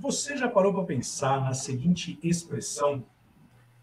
[0.00, 3.04] Você já parou para pensar na seguinte expressão?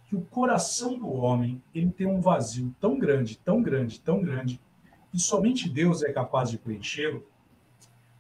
[0.08, 4.60] Que o coração do homem ele tem um vazio tão grande, tão grande, tão grande,
[5.12, 7.24] que somente Deus é capaz de preenchê-lo?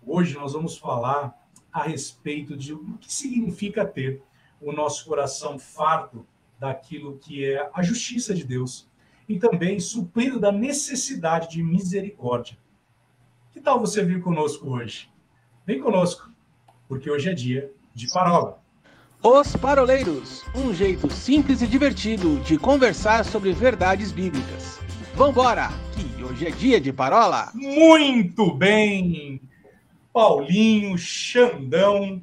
[0.05, 1.35] Hoje nós vamos falar
[1.73, 4.21] a respeito de o que significa ter
[4.61, 6.23] o nosso coração farto
[6.59, 8.87] daquilo que é a justiça de Deus
[9.27, 12.59] e também suprido da necessidade de misericórdia.
[13.51, 15.09] Que tal você vir conosco hoje?
[15.65, 16.31] Vem conosco,
[16.87, 18.59] porque hoje é dia de parola.
[19.23, 24.79] Os Paroleiros, um jeito simples e divertido de conversar sobre verdades bíblicas.
[25.15, 27.51] Vambora, que hoje é dia de parola.
[27.55, 29.41] Muito bem,
[30.13, 32.21] Paulinho, Xandão.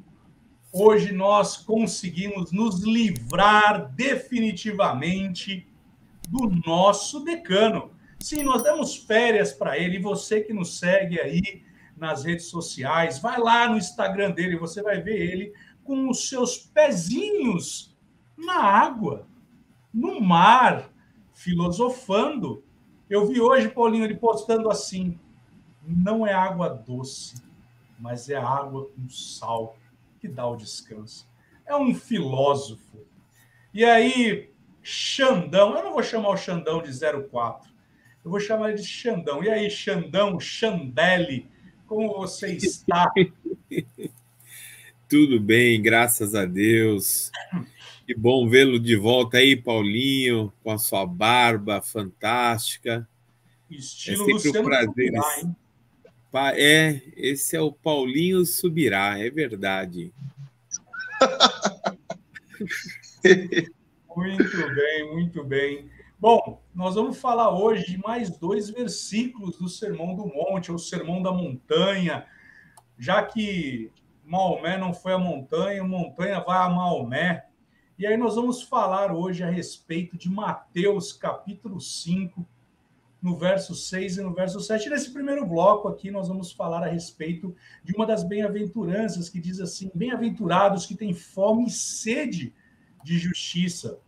[0.71, 5.67] Hoje nós conseguimos nos livrar definitivamente
[6.29, 7.91] do nosso decano.
[8.17, 9.97] Sim, nós demos férias para ele.
[9.97, 14.81] E você que nos segue aí nas redes sociais, vai lá no Instagram dele, você
[14.81, 15.53] vai ver ele
[15.83, 17.95] com os seus pezinhos
[18.37, 19.27] na água,
[19.93, 20.89] no mar,
[21.33, 22.63] filosofando.
[23.09, 25.17] Eu vi hoje, Paulinho, ele postando assim:
[25.81, 27.41] não é água doce,
[27.99, 29.77] mas é água com sal
[30.19, 31.29] que dá o descanso.
[31.65, 33.05] É um filósofo.
[33.73, 36.91] E aí, Xandão, eu não vou chamar o Xandão de
[37.29, 37.71] 04,
[38.23, 39.43] eu vou chamar ele de Xandão.
[39.43, 41.49] E aí, Xandão, Xandele,
[41.87, 43.11] como você está?
[45.07, 47.31] Tudo bem, graças a Deus.
[48.05, 53.07] Que bom vê-lo de volta aí, Paulinho, com a sua barba fantástica.
[53.69, 55.13] Estilo é sempre Luciano um prazer.
[55.13, 55.55] Subirá?
[56.55, 60.11] É, esse é o Paulinho Subirá, é verdade.
[64.15, 65.89] muito bem, muito bem.
[66.17, 71.21] Bom, nós vamos falar hoje de mais dois versículos do Sermão do Monte, ou Sermão
[71.21, 72.25] da Montanha,
[72.97, 73.91] já que
[74.23, 77.45] Maomé não foi a montanha, montanha vai a Maomé.
[77.99, 82.47] E aí nós vamos falar hoje a respeito de Mateus, capítulo 5,
[83.21, 84.89] no verso 6 e no verso 7.
[84.89, 87.53] Nesse primeiro bloco aqui, nós vamos falar a respeito
[87.83, 92.53] de uma das bem-aventuranças que diz assim: Bem-aventurados que têm fome e sede
[93.03, 93.99] de justiça,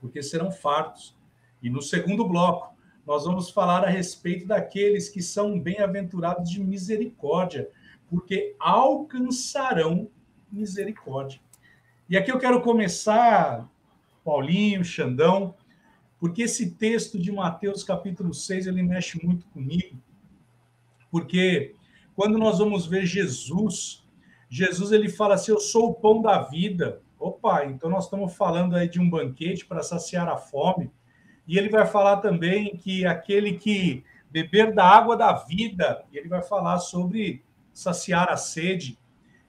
[0.00, 1.18] porque serão fartos.
[1.62, 2.74] E no segundo bloco,
[3.06, 7.68] nós vamos falar a respeito daqueles que são bem-aventurados de misericórdia,
[8.08, 10.10] porque alcançarão
[10.50, 11.40] misericórdia.
[12.08, 13.68] E aqui eu quero começar,
[14.24, 15.54] Paulinho, Xandão,
[16.18, 19.98] porque esse texto de Mateus capítulo 6, ele mexe muito comigo,
[21.10, 21.74] porque
[22.14, 24.06] quando nós vamos ver Jesus,
[24.48, 27.00] Jesus ele fala assim, eu sou o pão da vida.
[27.18, 30.90] Opa, então nós estamos falando aí de um banquete para saciar a fome,
[31.46, 36.42] e ele vai falar também que aquele que beber da água da vida, ele vai
[36.42, 37.42] falar sobre
[37.72, 38.98] saciar a sede.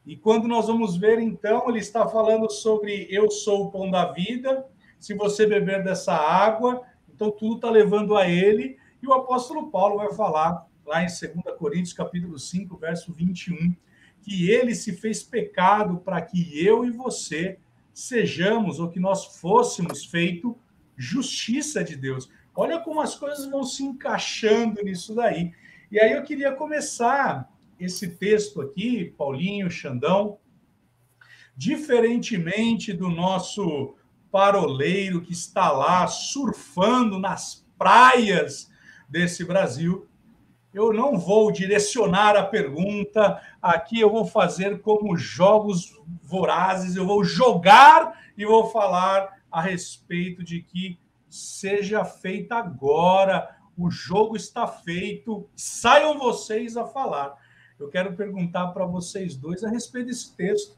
[0.06, 4.12] E quando nós vamos ver, então, ele está falando sobre eu sou o pão da
[4.12, 4.66] vida,
[5.00, 6.82] se você beber dessa água,
[7.14, 8.78] então tudo está levando a ele.
[9.02, 13.76] E o apóstolo Paulo vai falar lá em 2 Coríntios, capítulo 5, verso 21,
[14.22, 17.60] que ele se fez pecado para que eu e você
[17.94, 20.58] sejamos, ou que nós fôssemos feito
[21.02, 22.30] justiça de Deus.
[22.56, 25.52] Olha como as coisas vão se encaixando nisso daí.
[25.92, 30.38] E aí eu queria começar esse texto aqui, Paulinho, Xandão,
[31.58, 33.96] diferentemente do nosso
[34.32, 38.70] paroleiro que está lá surfando nas praias
[39.10, 40.08] desse Brasil,
[40.74, 47.24] eu não vou direcionar a pergunta, aqui eu vou fazer como jogos vorazes, eu vou
[47.24, 55.50] jogar e vou falar a respeito de que seja feita agora, o jogo está feito,
[55.56, 57.36] saiam vocês a falar.
[57.80, 60.78] Eu quero perguntar para vocês dois a respeito desse texto.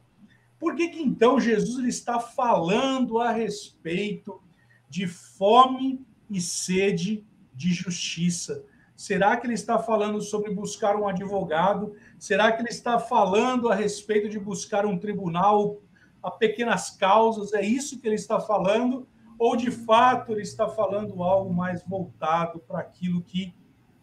[0.58, 4.42] Por que, que então Jesus ele está falando a respeito
[4.90, 8.64] de fome e sede de justiça?
[8.96, 11.94] Será que ele está falando sobre buscar um advogado?
[12.18, 15.82] Será que ele está falando a respeito de buscar um tribunal
[16.24, 19.06] a pequenas causas, é isso que ele está falando?
[19.38, 23.54] Ou de fato ele está falando algo mais voltado para aquilo que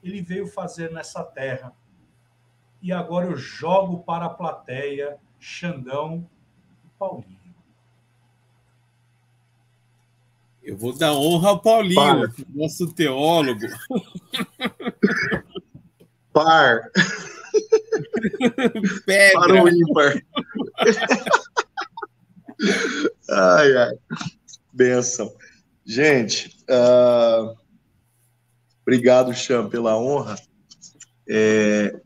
[0.02, 1.72] ele veio fazer nessa terra?
[2.82, 6.28] E agora eu jogo para a plateia Xandão
[6.84, 7.40] e Paulinho.
[10.62, 12.34] Eu vou dar honra ao Paulinho, Par.
[12.54, 13.66] nosso teólogo.
[16.32, 16.90] Par.
[19.06, 19.40] Pedra.
[19.40, 20.22] Para o ímpar.
[23.30, 23.98] ai, ai.
[24.72, 25.34] Benção.
[25.84, 27.56] Gente, uh,
[28.82, 30.36] obrigado, Cham, pela honra.
[31.28, 32.00] É,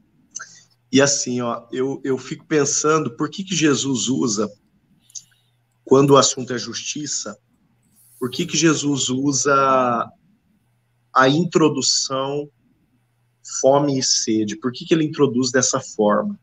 [0.93, 4.49] E assim, ó, eu, eu fico pensando por que, que Jesus usa,
[5.85, 7.37] quando o assunto é justiça,
[8.19, 10.09] por que, que Jesus usa
[11.13, 12.49] a introdução
[13.61, 14.57] fome e sede?
[14.57, 16.39] Por que, que ele introduz dessa forma?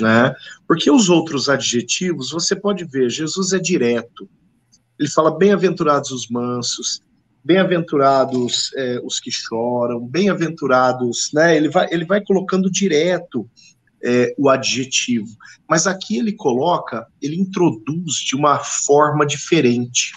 [0.00, 0.34] Né?
[0.66, 4.28] Porque os outros adjetivos, você pode ver, Jesus é direto.
[4.98, 7.02] Ele fala: bem-aventurados os mansos,
[7.44, 11.56] bem-aventurados é, os que choram, bem-aventurados, né?
[11.56, 13.48] Ele vai, ele vai colocando direto
[14.02, 15.36] é, o adjetivo.
[15.68, 20.12] Mas aqui ele coloca, ele introduz de uma forma diferente.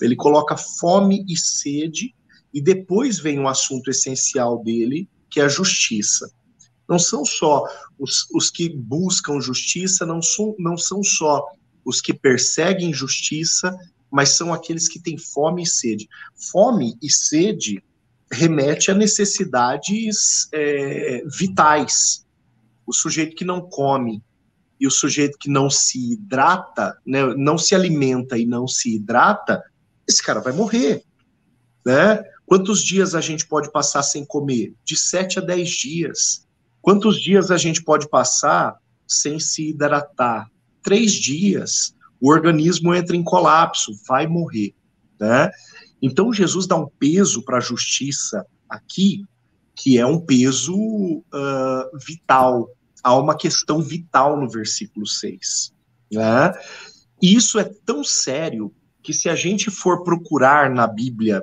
[0.00, 2.14] Ele coloca fome e sede,
[2.52, 6.30] e depois vem o assunto essencial dele, que é a justiça.
[6.88, 7.64] Não são só
[7.98, 11.44] os, os que buscam justiça, não são, não são só
[11.84, 13.74] os que perseguem justiça,
[14.10, 16.08] mas são aqueles que têm fome e sede.
[16.52, 17.82] Fome e sede
[18.30, 22.24] remete a necessidades é, vitais.
[22.86, 24.22] O sujeito que não come
[24.78, 29.62] e o sujeito que não se hidrata, né, não se alimenta e não se hidrata,
[30.06, 31.02] esse cara vai morrer,
[31.84, 32.22] né?
[32.44, 34.74] Quantos dias a gente pode passar sem comer?
[34.84, 36.43] De 7 a 10 dias.
[36.84, 38.76] Quantos dias a gente pode passar
[39.08, 40.50] sem se hidratar?
[40.82, 41.94] Três dias.
[42.20, 44.74] O organismo entra em colapso, vai morrer.
[45.18, 45.50] Né?
[46.02, 49.24] Então, Jesus dá um peso para a justiça aqui,
[49.74, 52.68] que é um peso uh, vital.
[53.02, 55.72] Há uma questão vital no versículo 6.
[56.12, 56.52] Né?
[57.22, 58.70] E isso é tão sério
[59.02, 61.42] que, se a gente for procurar na Bíblia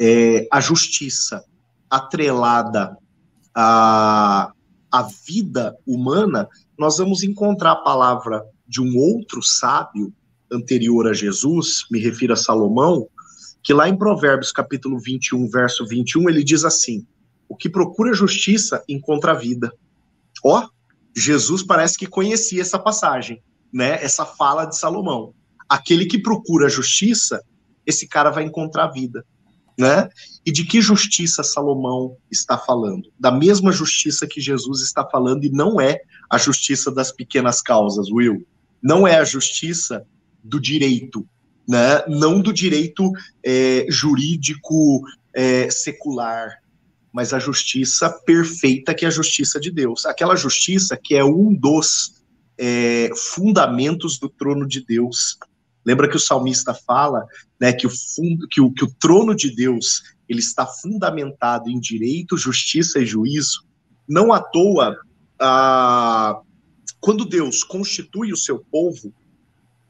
[0.00, 1.44] é, a justiça
[1.90, 2.96] atrelada
[3.54, 4.52] a,
[4.94, 6.48] a vida humana,
[6.78, 10.14] nós vamos encontrar a palavra de um outro sábio
[10.52, 13.08] anterior a Jesus, me refiro a Salomão,
[13.60, 17.04] que lá em Provérbios capítulo 21, verso 21, ele diz assim:
[17.48, 19.72] O que procura justiça encontra vida.
[20.44, 20.64] Ó,
[21.16, 23.42] Jesus parece que conhecia essa passagem,
[23.72, 24.00] né?
[24.00, 25.34] Essa fala de Salomão.
[25.68, 27.42] Aquele que procura justiça,
[27.84, 29.26] esse cara vai encontrar vida
[29.78, 30.08] né?
[30.46, 33.10] E de que justiça Salomão está falando?
[33.18, 36.00] Da mesma justiça que Jesus está falando, e não é
[36.30, 38.46] a justiça das pequenas causas, Will.
[38.82, 40.06] Não é a justiça
[40.42, 41.26] do direito,
[41.66, 42.04] né?
[42.06, 43.10] não do direito
[43.44, 45.02] é, jurídico
[45.34, 46.58] é, secular,
[47.12, 50.04] mas a justiça perfeita que é a justiça de Deus.
[50.04, 52.22] Aquela justiça que é um dos
[52.58, 55.38] é, fundamentos do trono de Deus,
[55.84, 57.26] Lembra que o salmista fala
[57.60, 61.78] né, que, o fundo, que, o, que o trono de Deus ele está fundamentado em
[61.78, 63.64] direito, justiça e juízo.
[64.08, 64.96] Não à toa,
[65.40, 66.40] ah,
[67.00, 69.12] quando Deus constitui o seu povo,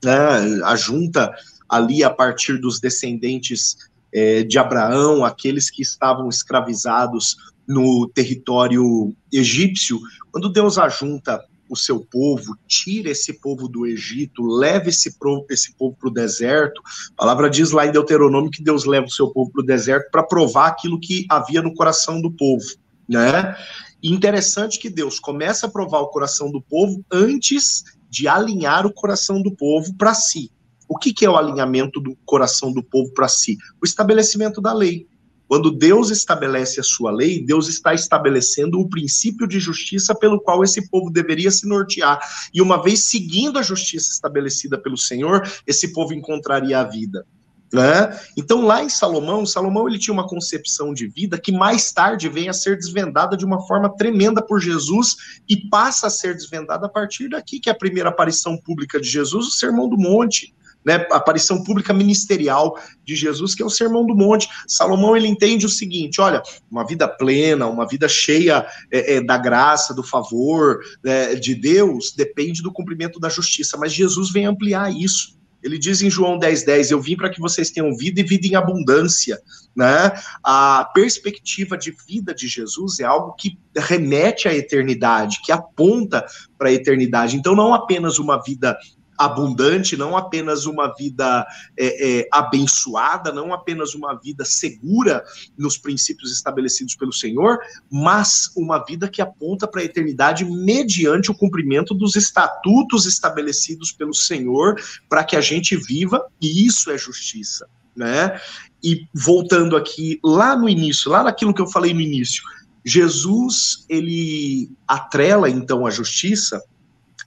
[0.03, 1.33] né, ajunta
[1.69, 3.77] ali a partir dos descendentes
[4.13, 7.37] é, de Abraão, aqueles que estavam escravizados
[7.67, 9.99] no território egípcio,
[10.31, 15.15] quando Deus ajunta o seu povo, tira esse povo do Egito, leva esse,
[15.51, 16.81] esse povo para o deserto.
[17.13, 20.11] A palavra diz lá em Deuteronômio que Deus leva o seu povo para o deserto
[20.11, 22.67] para provar aquilo que havia no coração do povo,
[23.09, 23.57] né?
[24.03, 28.93] E interessante que Deus começa a provar o coração do povo antes de alinhar o
[28.93, 30.51] coração do povo para si.
[30.87, 33.57] O que, que é o alinhamento do coração do povo para si?
[33.83, 35.09] O estabelecimento da lei.
[35.47, 40.65] Quando Deus estabelece a sua lei, Deus está estabelecendo o princípio de justiça pelo qual
[40.65, 42.19] esse povo deveria se nortear.
[42.53, 47.27] E uma vez seguindo a justiça estabelecida pelo Senhor, esse povo encontraria a vida.
[47.73, 48.21] Né?
[48.37, 52.49] Então, lá em Salomão, Salomão ele tinha uma concepção de vida que mais tarde vem
[52.49, 55.17] a ser desvendada de uma forma tremenda por Jesus
[55.49, 59.09] e passa a ser desvendada a partir daqui, que é a primeira aparição pública de
[59.09, 60.55] Jesus, o Sermão do Monte
[60.85, 64.49] né, aparição pública ministerial de Jesus, que é o Sermão do Monte.
[64.69, 69.39] Salomão ele entende o seguinte: olha, uma vida plena, uma vida cheia é, é, da
[69.39, 73.77] graça, do favor é, de Deus, depende do cumprimento da justiça.
[73.77, 75.35] Mas Jesus vem ampliar isso.
[75.65, 78.47] Ele diz em João 10,10: 10, Eu vim para que vocês tenham vida e vida
[78.47, 79.41] em abundância.
[79.75, 80.13] Né?
[80.45, 86.25] A perspectiva de vida de Jesus é algo que remete à eternidade, que aponta
[86.59, 87.37] para a eternidade.
[87.37, 88.77] Então, não apenas uma vida
[89.19, 95.25] abundante, não apenas uma vida é, é, abençoada, não apenas uma vida segura
[95.57, 97.59] nos princípios estabelecidos pelo Senhor,
[97.91, 104.15] mas uma vida que aponta para a eternidade mediante o cumprimento dos estatutos estabelecidos pelo
[104.15, 107.67] Senhor para que a gente viva, e isso é justiça,
[107.97, 108.41] né?
[108.83, 112.43] E voltando aqui lá no início, lá naquilo que eu falei no início,
[112.85, 116.63] Jesus ele atrela então a justiça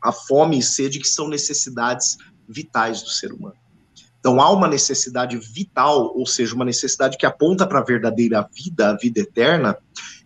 [0.02, 3.56] a fome e sede, que são necessidades vitais do ser humano.
[4.20, 8.90] Então, há uma necessidade vital, ou seja, uma necessidade que aponta para a verdadeira vida,
[8.90, 9.78] a vida eterna,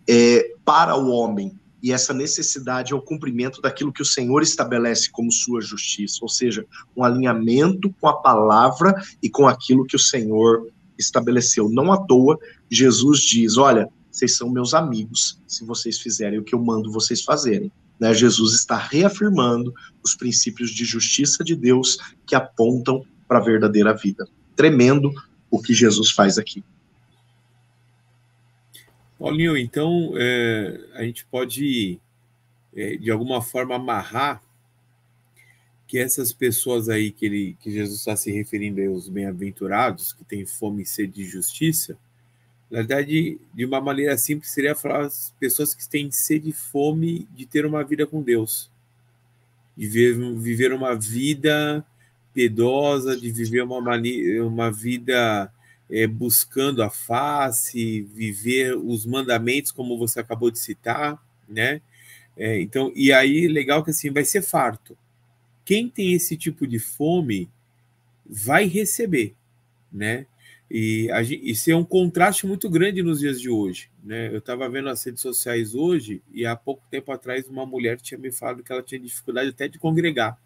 [0.08, 1.58] é, para o homem.
[1.82, 6.28] e essa necessidade é o cumprimento daquilo que o Senhor estabelece como sua justiça, ou
[6.28, 6.64] seja,
[6.96, 11.68] um alinhamento com a palavra e com aquilo que o Senhor estabeleceu.
[11.68, 12.38] Não à toa,
[12.70, 17.22] Jesus diz: Olha, vocês são meus amigos se vocês fizerem o que eu mando vocês
[17.22, 17.72] fazerem.
[18.02, 18.12] Né?
[18.12, 24.28] Jesus está reafirmando os princípios de justiça de Deus que apontam para a verdadeira vida.
[24.56, 25.12] Tremendo
[25.48, 26.64] o que Jesus faz aqui.
[29.16, 32.00] Paulinho, então é, a gente pode,
[32.74, 34.42] é, de alguma forma, amarrar
[35.86, 40.44] que essas pessoas aí que, ele, que Jesus está se referindo aos bem-aventurados, que têm
[40.44, 41.96] fome e sede de justiça,
[42.72, 47.28] na verdade, de uma maneira simples, seria falar as pessoas que têm sede e fome
[47.34, 48.70] de ter uma vida com Deus,
[49.76, 51.84] de viver, uma vida
[52.32, 53.78] piedosa, de viver uma,
[54.42, 55.52] uma vida
[55.90, 61.82] é, buscando a face, viver os mandamentos, como você acabou de citar, né?
[62.34, 64.96] É, então, e aí, legal que assim, vai ser farto.
[65.62, 67.50] Quem tem esse tipo de fome
[68.24, 69.34] vai receber,
[69.92, 70.24] né?
[70.74, 73.90] E a, isso é um contraste muito grande nos dias de hoje.
[74.02, 74.28] Né?
[74.32, 78.16] Eu estava vendo as redes sociais hoje e há pouco tempo atrás uma mulher tinha
[78.16, 80.40] me falado que ela tinha dificuldade até de congregar.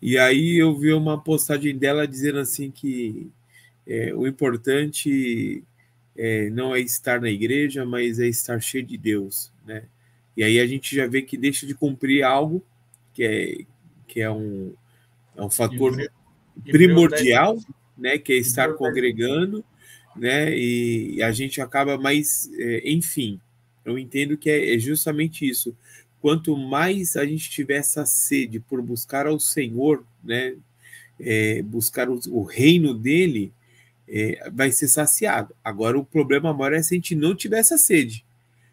[0.00, 3.30] E aí eu vi uma postagem dela dizendo assim que
[3.86, 5.62] é, o importante
[6.16, 9.52] é, não é estar na igreja, mas é estar cheio de Deus.
[9.66, 9.82] Né?
[10.34, 12.64] E aí a gente já vê que deixa de cumprir algo
[13.12, 13.58] que é,
[14.08, 14.72] que é, um,
[15.36, 15.94] é um fator
[16.64, 17.58] primordial
[18.00, 19.64] né, que é estar congregando,
[20.16, 23.38] né, e a gente acaba mais, é, enfim,
[23.84, 25.76] eu entendo que é, é justamente isso.
[26.20, 30.56] Quanto mais a gente tiver essa sede por buscar ao Senhor, né,
[31.18, 33.52] é, buscar o, o, reino dele,
[34.08, 35.54] é, vai ser saciado.
[35.62, 38.24] Agora, o problema maior é se a gente não tiver essa sede.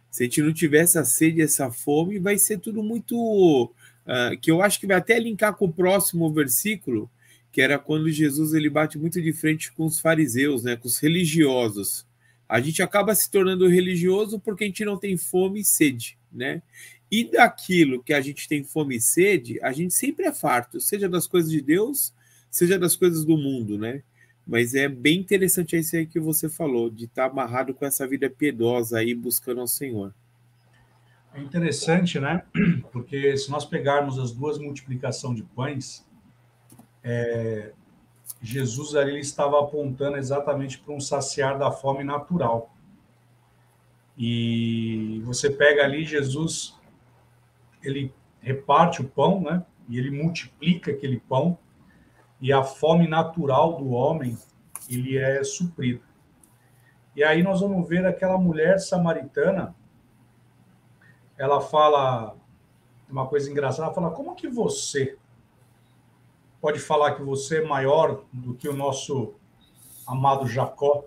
[0.10, 3.72] Se a gente não tiver essa sede, essa fome, vai ser tudo muito.
[4.06, 7.10] Uh, que eu acho que vai até linkar com o próximo versículo,
[7.58, 11.00] que era quando Jesus ele bate muito de frente com os fariseus, né, com os
[11.00, 12.06] religiosos.
[12.48, 16.62] A gente acaba se tornando religioso porque a gente não tem fome e sede, né?
[17.10, 21.10] E daquilo que a gente tem fome e sede, a gente sempre é farto, seja
[21.10, 22.14] das coisas de Deus,
[22.52, 24.04] seja das coisas do mundo, né?
[24.46, 28.30] Mas é bem interessante isso aí que você falou, de estar amarrado com essa vida
[28.30, 30.14] piedosa aí, buscando ao Senhor.
[31.34, 32.44] É interessante, né?
[32.94, 36.06] Porque se nós pegarmos as duas multiplicação de pães,
[37.10, 37.72] é,
[38.42, 42.70] Jesus ali estava apontando exatamente para um saciar da fome natural.
[44.18, 46.78] E você pega ali Jesus,
[47.82, 49.66] ele reparte o pão, né?
[49.88, 51.58] E ele multiplica aquele pão
[52.42, 54.38] e a fome natural do homem
[54.90, 56.04] ele é suprido.
[57.16, 59.74] E aí nós vamos ver aquela mulher samaritana,
[61.38, 62.36] ela fala
[63.10, 65.18] uma coisa engraçada, ela fala: "Como que você,
[66.62, 69.36] pode falar que você é maior do que o nosso
[70.06, 71.06] amado Jacó,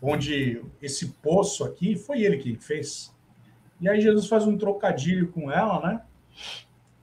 [0.00, 3.14] onde esse poço aqui foi ele quem fez.
[3.80, 6.02] E aí Jesus faz um trocadilho com ela, né?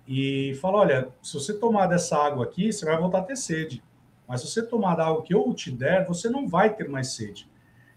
[0.08, 3.84] E fala: olha, se você tomar dessa água aqui, você vai voltar a ter sede.
[4.28, 7.14] Mas se você tomar da água que eu te der, você não vai ter mais
[7.14, 7.50] sede.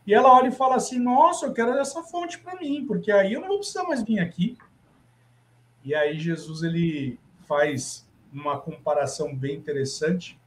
[0.07, 3.33] E ela olha e fala assim: Nossa, eu quero essa fonte para mim, porque aí
[3.33, 4.57] eu não vou precisar mais vir aqui.
[5.85, 10.41] E aí Jesus ele faz uma comparação bem interessante.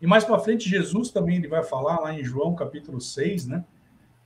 [0.00, 3.64] E mais para frente, Jesus também ele vai falar lá em João capítulo 6, né?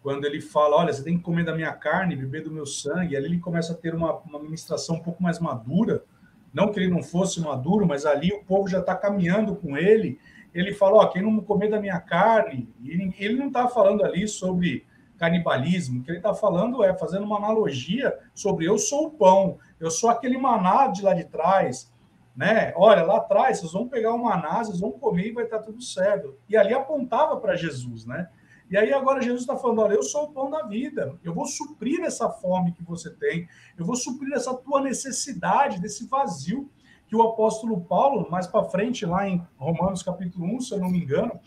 [0.03, 3.15] Quando ele fala: Olha, você tem que comer da minha carne, beber do meu sangue.
[3.15, 6.05] E ali ele começa a ter uma, uma ministração um pouco mais madura.
[6.53, 10.19] Não que ele não fosse maduro, mas ali o povo já está caminhando com ele.
[10.53, 12.69] Ele fala: Ó, quem não comer da minha carne.
[12.81, 14.85] E ele não está falando ali sobre
[15.17, 16.01] canibalismo.
[16.01, 19.91] O que ele está falando é fazendo uma analogia sobre eu sou o pão, eu
[19.91, 21.93] sou aquele maná de lá de trás
[22.37, 22.73] né?
[22.77, 25.83] Olha, lá atrás vocês vão pegar uma maná, vocês vão comer e vai estar tudo
[25.83, 26.37] certo.
[26.49, 28.29] E ali apontava para Jesus, né?
[28.71, 31.47] E aí agora Jesus está falando: olha, eu sou o pão da vida, eu vou
[31.47, 36.71] suprir essa fome que você tem, eu vou suprir essa tua necessidade, desse vazio
[37.09, 40.89] que o apóstolo Paulo, mais para frente, lá em Romanos capítulo 1, se eu não
[40.89, 41.41] me engano,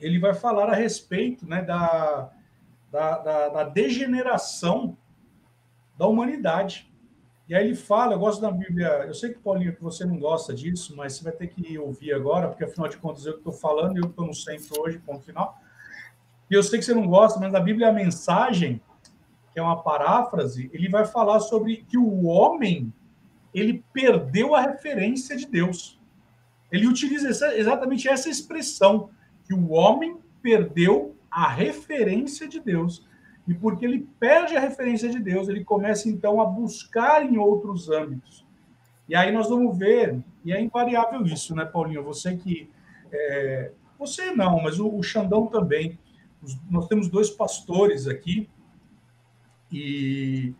[0.00, 2.30] ele vai falar a respeito né, da,
[2.90, 4.96] da, da, da degeneração
[5.98, 6.90] da humanidade.
[7.48, 10.18] E aí ele fala, eu gosto da Bíblia, eu sei que, Paulinho, que você não
[10.18, 13.52] gosta disso, mas você vai ter que ouvir agora, porque afinal de contas eu estou
[13.52, 15.56] falando e eu estou no centro hoje, ponto final.
[16.50, 18.80] E eu sei que você não gosta, mas na Bíblia a mensagem,
[19.52, 22.92] que é uma paráfrase, ele vai falar sobre que o homem,
[23.54, 26.00] ele perdeu a referência de Deus.
[26.70, 29.10] Ele utiliza essa, exatamente essa expressão,
[29.44, 33.06] que o homem perdeu a referência de Deus.
[33.46, 37.88] E porque ele perde a referência de Deus, ele começa então a buscar em outros
[37.88, 38.44] âmbitos.
[39.08, 42.02] E aí nós vamos ver, e é invariável isso, né, Paulinho?
[42.02, 42.68] Você que.
[43.12, 45.98] É, você não, mas o, o Xandão também.
[46.42, 48.48] Os, nós temos dois pastores aqui,
[49.70, 50.52] e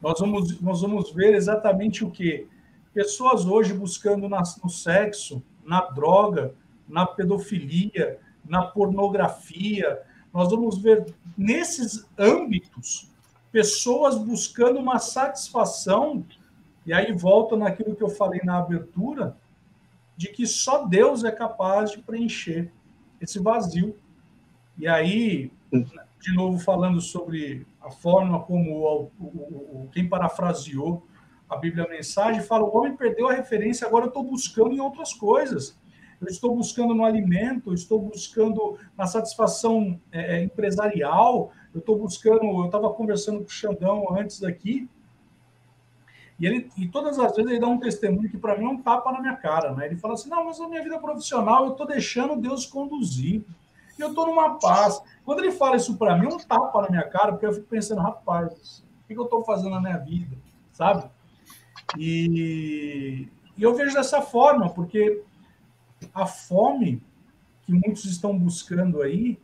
[0.00, 2.46] nós vamos, nós vamos ver exatamente o que?
[2.92, 6.54] Pessoas hoje buscando na, no sexo, na droga,
[6.88, 10.00] na pedofilia, na pornografia.
[10.32, 13.10] Nós vamos ver nesses âmbitos
[13.50, 16.24] pessoas buscando uma satisfação,
[16.86, 19.36] e aí volta naquilo que eu falei na abertura,
[20.16, 22.72] de que só Deus é capaz de preencher
[23.20, 23.96] esse vazio.
[24.78, 25.50] E aí,
[26.20, 31.06] de novo, falando sobre a forma como o, o, o, quem parafraseou
[31.48, 34.80] a Bíblia a mensagem, fala: o homem perdeu a referência, agora eu estou buscando em
[34.80, 35.79] outras coisas
[36.20, 41.96] eu estou buscando no alimento, eu estou buscando na satisfação é, é empresarial, eu estou
[41.96, 44.88] buscando, eu estava conversando com o Xandão antes daqui,
[46.38, 48.80] e, ele, e todas as vezes ele dá um testemunho que para mim é um
[48.80, 49.86] tapa na minha cara, né?
[49.86, 53.44] Ele fala assim, não, mas na minha vida profissional eu estou deixando Deus conduzir,
[53.98, 55.02] eu estou numa paz.
[55.22, 57.66] Quando ele fala isso para mim, é um tapa na minha cara, porque eu fico
[57.66, 60.34] pensando, rapaz, o que eu estou fazendo na minha vida,
[60.72, 61.10] sabe?
[61.98, 65.22] E, e eu vejo dessa forma, porque
[66.14, 67.02] a fome
[67.62, 69.38] que muitos estão buscando aí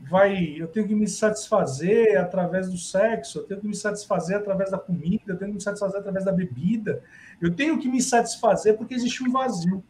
[0.00, 4.70] vai, eu tenho que me satisfazer através do sexo, eu tenho que me satisfazer através
[4.70, 7.02] da comida, eu tenho que me satisfazer através da bebida,
[7.40, 9.82] eu tenho que me satisfazer porque existe um vazio,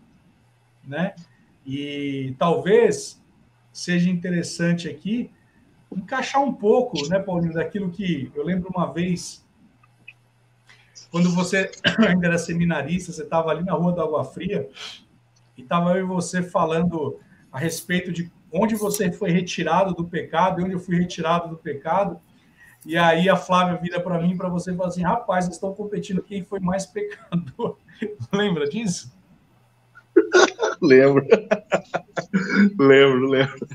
[0.85, 1.15] né?
[1.67, 3.23] E talvez
[3.73, 5.31] seja interessante aqui
[5.95, 9.47] encaixar um pouco, né, Paulinho, daquilo que eu lembro uma vez
[11.11, 11.71] quando você
[12.07, 14.69] ainda era seminarista, você estava ali na Rua da Água Fria,
[15.59, 17.19] e estava eu e você falando
[17.53, 21.57] a respeito de onde você foi retirado do pecado e onde eu fui retirado do
[21.57, 22.19] pecado.
[22.87, 25.75] E aí a Flávia vira para mim para você e fala assim: rapaz, vocês estão
[25.75, 27.77] competindo quem foi mais pecador.
[28.33, 29.12] Lembra disso?
[30.81, 31.27] lembro.
[32.79, 33.69] lembro, lembro.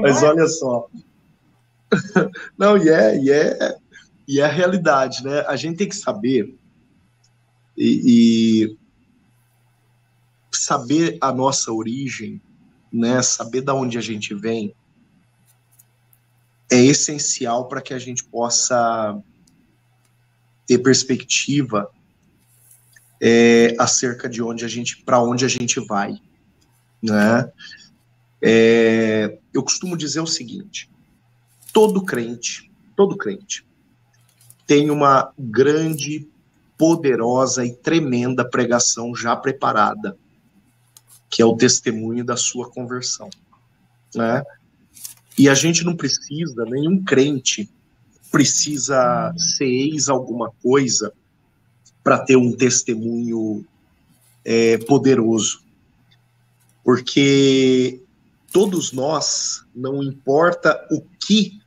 [0.00, 0.26] Mas é?
[0.26, 0.88] olha só.
[2.56, 3.76] Não, e é, e é,
[4.26, 5.40] e é a realidade, né?
[5.46, 6.56] A gente tem que saber,
[7.76, 8.78] e, e
[10.72, 12.40] saber a nossa origem,
[12.90, 14.74] né, saber da onde a gente vem,
[16.70, 19.20] é essencial para que a gente possa
[20.66, 21.90] ter perspectiva
[23.20, 26.18] é, acerca de onde a gente, para onde a gente vai,
[27.02, 27.52] né?
[28.40, 30.90] É, eu costumo dizer o seguinte:
[31.72, 33.66] todo crente, todo crente
[34.66, 36.26] tem uma grande,
[36.78, 40.16] poderosa e tremenda pregação já preparada
[41.32, 43.30] que é o testemunho da sua conversão,
[44.14, 44.44] né?
[45.38, 47.70] E a gente não precisa, nenhum crente
[48.30, 51.10] precisa ser ex alguma coisa
[52.04, 53.64] para ter um testemunho
[54.44, 55.62] é, poderoso,
[56.84, 58.02] porque
[58.52, 61.62] todos nós, não importa o que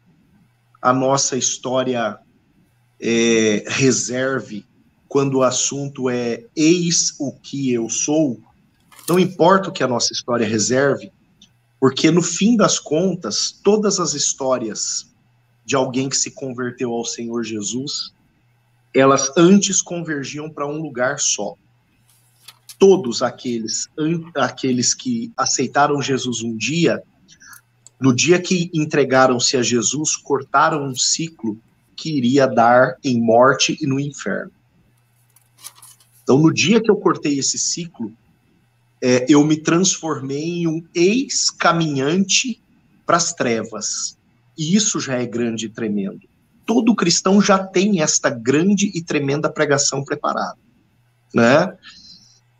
[0.79, 2.19] a nossa história
[3.01, 4.63] é, reserve,
[5.07, 8.39] quando o assunto é eis o que eu sou,
[9.07, 11.11] não importa o que a nossa história reserve,
[11.79, 15.07] porque no fim das contas, todas as histórias
[15.65, 18.13] de alguém que se converteu ao Senhor Jesus,
[18.93, 21.55] elas antes convergiam para um lugar só.
[22.79, 23.87] Todos aqueles,
[24.35, 27.03] aqueles que aceitaram Jesus um dia,
[27.99, 31.57] no dia que entregaram-se a Jesus, cortaram um ciclo
[31.95, 34.51] que iria dar em morte e no inferno.
[36.23, 38.11] Então, no dia que eu cortei esse ciclo,
[39.07, 42.59] é, eu me transformei em um ex-caminhante
[43.05, 44.17] para as trevas.
[44.57, 46.27] E isso já é grande e tremendo.
[46.65, 50.57] Todo cristão já tem esta grande e tremenda pregação preparada,
[51.35, 51.77] né?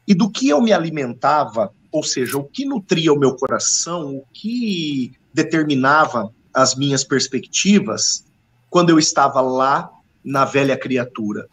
[0.08, 4.26] E do que eu me alimentava, ou seja, o que nutria o meu coração, o
[4.32, 8.24] que determinava as minhas perspectivas
[8.70, 9.90] quando eu estava lá
[10.24, 11.50] na velha criatura,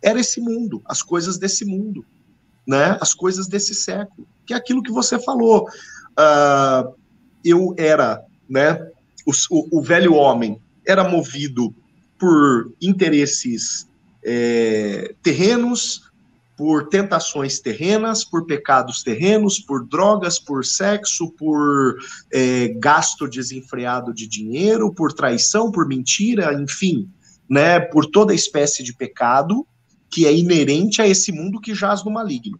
[0.00, 2.06] era esse mundo, as coisas desse mundo
[2.68, 5.66] né, as coisas desse século, que é aquilo que você falou.
[6.10, 6.94] Uh,
[7.42, 8.74] eu era, né,
[9.24, 11.74] o, o, o, velho homem era movido
[12.18, 13.88] por interesses
[14.22, 16.10] é, terrenos,
[16.56, 21.96] por tentações terrenas, por pecados terrenos, por drogas, por sexo, por
[22.30, 27.08] é, gasto desenfreado de dinheiro, por traição, por mentira, enfim,
[27.48, 29.66] né, por toda espécie de pecado
[30.10, 32.58] que é inerente a esse mundo que jaz no maligno.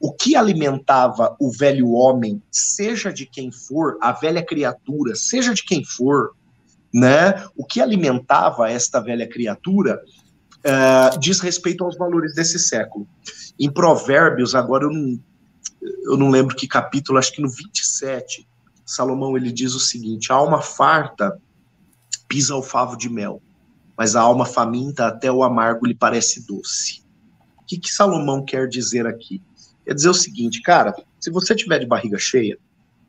[0.00, 5.64] O que alimentava o velho homem, seja de quem for, a velha criatura, seja de
[5.64, 6.32] quem for,
[6.92, 7.46] né?
[7.56, 10.00] O que alimentava esta velha criatura
[10.64, 13.06] uh, diz respeito aos valores desse século.
[13.58, 15.20] Em Provérbios, agora eu não,
[16.04, 18.46] eu não lembro que capítulo, acho que no 27,
[18.84, 21.40] Salomão ele diz o seguinte: a alma farta
[22.28, 23.42] pisa o favo de mel,
[23.96, 27.02] mas a alma faminta até o amargo lhe parece doce.
[27.58, 29.40] O que, que Salomão quer dizer aqui?
[29.84, 32.58] Quer dizer o seguinte, cara, se você tiver de barriga cheia,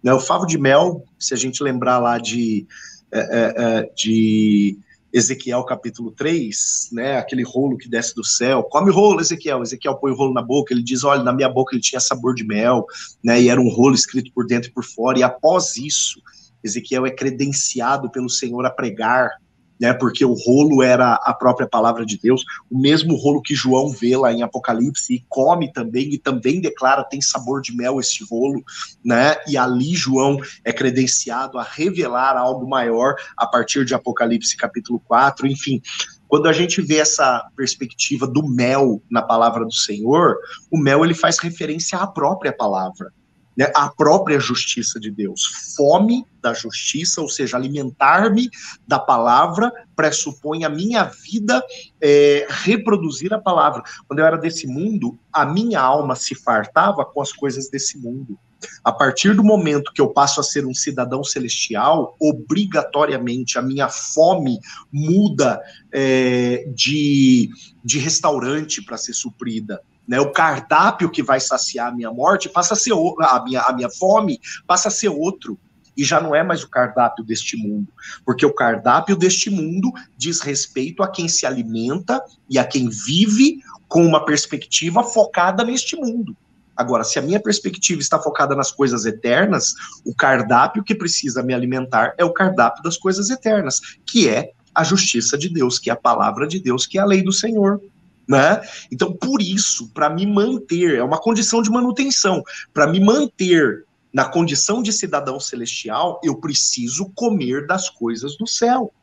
[0.04, 2.66] né, o favo de mel, se a gente lembrar lá de,
[3.12, 4.78] é, é, é de
[5.12, 10.12] Ezequiel capítulo 3, né, aquele rolo que desce do céu, come rolo, Ezequiel, Ezequiel põe
[10.12, 12.86] o rolo na boca, ele diz, olha, na minha boca ele tinha sabor de mel,
[13.24, 16.22] né, e era um rolo escrito por dentro e por fora, e após isso,
[16.64, 19.32] Ezequiel é credenciado pelo Senhor a pregar
[19.80, 23.90] né, porque o rolo era a própria palavra de Deus, o mesmo rolo que João
[23.90, 28.24] vê lá em Apocalipse e come também, e também declara, tem sabor de mel esse
[28.24, 28.64] rolo,
[29.04, 35.00] né, e ali João é credenciado a revelar algo maior a partir de Apocalipse capítulo
[35.00, 35.82] 4, enfim,
[36.28, 40.38] quando a gente vê essa perspectiva do mel na palavra do Senhor,
[40.72, 43.14] o mel ele faz referência à própria palavra,
[43.58, 45.74] né, a própria justiça de Deus.
[45.76, 48.50] Fome da justiça, ou seja, alimentar-me
[48.88, 51.64] da palavra, pressupõe a minha vida
[52.02, 53.84] é, reproduzir a palavra.
[54.08, 58.38] Quando eu era desse mundo, a minha alma se fartava com as coisas desse mundo.
[58.84, 63.90] A partir do momento que eu passo a ser um cidadão celestial, obrigatoriamente a minha
[63.90, 64.60] fome
[64.92, 67.50] muda é, de,
[67.84, 72.74] de restaurante para ser suprida né, o cardápio que vai saciar a minha morte passa
[72.74, 75.60] a ser a minha, a minha fome passa a ser outro
[75.98, 77.88] e já não é mais o cardápio deste mundo,
[78.26, 83.60] porque o cardápio deste mundo diz respeito a quem se alimenta e a quem vive
[83.88, 86.36] com uma perspectiva focada neste mundo.
[86.76, 91.54] Agora, se a minha perspectiva está focada nas coisas eternas, o cardápio que precisa me
[91.54, 95.94] alimentar é o cardápio das coisas eternas, que é a justiça de Deus, que é
[95.94, 97.82] a palavra de Deus, que é a lei do Senhor
[98.28, 98.62] né?
[98.92, 103.86] Então, por isso, para me manter, é uma condição de manutenção, para me manter
[104.16, 108.94] na condição de cidadão celestial, eu preciso comer das coisas do céu.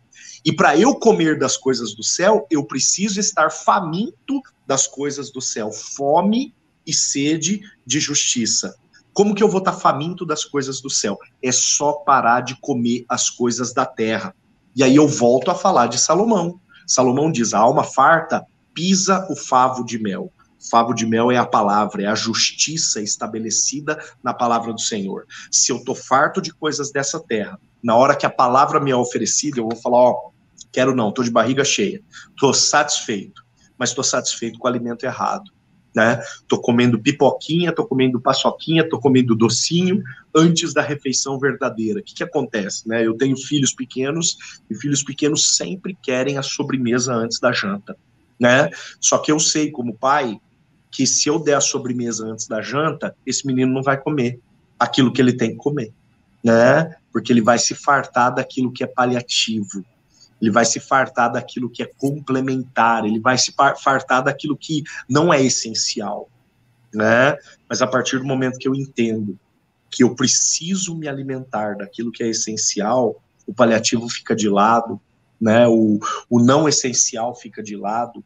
[0.42, 5.40] E para eu comer das coisas do céu, eu preciso estar faminto das coisas do
[5.40, 6.54] céu, fome
[6.86, 8.74] e sede de justiça.
[9.12, 11.18] Como que eu vou estar faminto das coisas do céu?
[11.42, 14.34] É só parar de comer as coisas da terra.
[14.74, 16.58] E aí eu volto a falar de Salomão.
[16.86, 20.32] Salomão diz: a alma farta pisa o favo de mel.
[20.70, 25.26] Favo de mel é a palavra, é a justiça estabelecida na palavra do Senhor.
[25.50, 28.96] Se eu tô farto de coisas dessa terra, na hora que a palavra me é
[28.96, 30.30] oferecida, eu vou falar, ó,
[30.70, 32.00] quero não, tô de barriga cheia,
[32.38, 33.44] tô satisfeito,
[33.76, 35.50] mas tô satisfeito com o alimento errado.
[35.94, 36.22] Né?
[36.48, 40.02] Tô comendo pipoquinha, tô comendo paçoquinha, tô comendo docinho
[40.34, 42.00] antes da refeição verdadeira.
[42.00, 42.88] O que, que acontece?
[42.88, 43.06] Né?
[43.06, 44.38] Eu tenho filhos pequenos
[44.70, 47.94] e filhos pequenos sempre querem a sobremesa antes da janta
[48.42, 48.68] né?
[49.00, 50.40] Só que eu sei, como pai,
[50.90, 54.40] que se eu der a sobremesa antes da janta, esse menino não vai comer
[54.76, 55.92] aquilo que ele tem que comer,
[56.42, 56.96] né?
[57.12, 59.84] Porque ele vai se fartar daquilo que é paliativo,
[60.40, 65.32] ele vai se fartar daquilo que é complementar, ele vai se fartar daquilo que não
[65.32, 66.28] é essencial,
[66.92, 67.36] né?
[67.68, 69.38] Mas a partir do momento que eu entendo
[69.88, 75.00] que eu preciso me alimentar daquilo que é essencial, o paliativo fica de lado,
[75.40, 75.66] né?
[75.68, 76.00] O,
[76.30, 78.24] o não essencial fica de lado,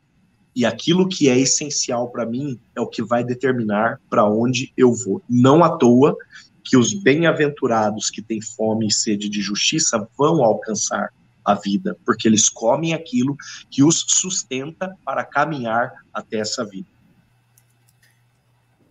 [0.57, 4.91] e aquilo que é essencial para mim é o que vai determinar para onde eu
[4.91, 5.23] vou.
[5.29, 6.17] Não à toa
[6.65, 11.13] que os bem-aventurados que têm fome e sede de justiça vão alcançar
[11.45, 13.37] a vida, porque eles comem aquilo
[13.71, 16.89] que os sustenta para caminhar até essa vida.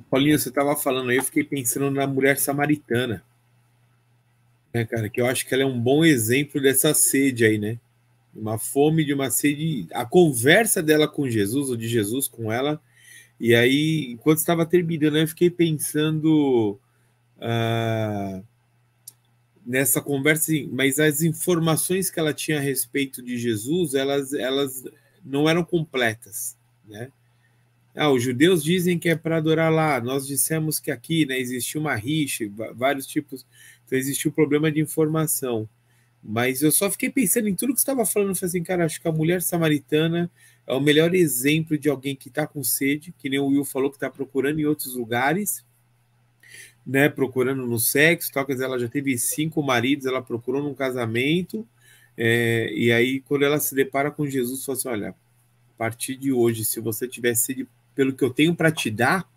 [0.10, 3.24] Paulinho, você estava falando aí, eu fiquei pensando na mulher samaritana.
[4.72, 7.80] É, cara, que eu acho que ela é um bom exemplo dessa sede aí, né?
[8.36, 12.82] Uma fome, de uma sede, a conversa dela com Jesus, ou de Jesus com ela.
[13.40, 16.80] E aí, enquanto estava terminando, eu fiquei pensando
[17.38, 18.44] uh,
[19.66, 24.84] nessa conversa, mas as informações que ela tinha a respeito de Jesus, elas, elas
[25.24, 27.12] não eram completas, né?
[27.98, 30.02] Ah, os judeus dizem que é para adorar lá.
[30.02, 32.44] Nós dissemos que aqui, né, existiu uma rixa,
[32.76, 33.46] vários tipos.
[33.86, 35.68] Então existiu um problema de informação.
[36.28, 38.36] Mas eu só fiquei pensando em tudo que você estava falando.
[38.36, 40.32] Falei assim, cara, acho que a mulher samaritana
[40.66, 43.92] é o melhor exemplo de alguém que está com sede, que nem o Will falou
[43.92, 45.64] que está procurando em outros lugares,
[46.86, 47.10] né?
[47.10, 51.68] Procurando no sexo, tal, ela já teve cinco maridos, ela procurou num casamento,
[52.18, 56.32] é, e aí quando ela se depara com Jesus, fala assim: olha, a partir de
[56.32, 59.30] hoje, se você tiver sede pelo que eu tenho para te dar,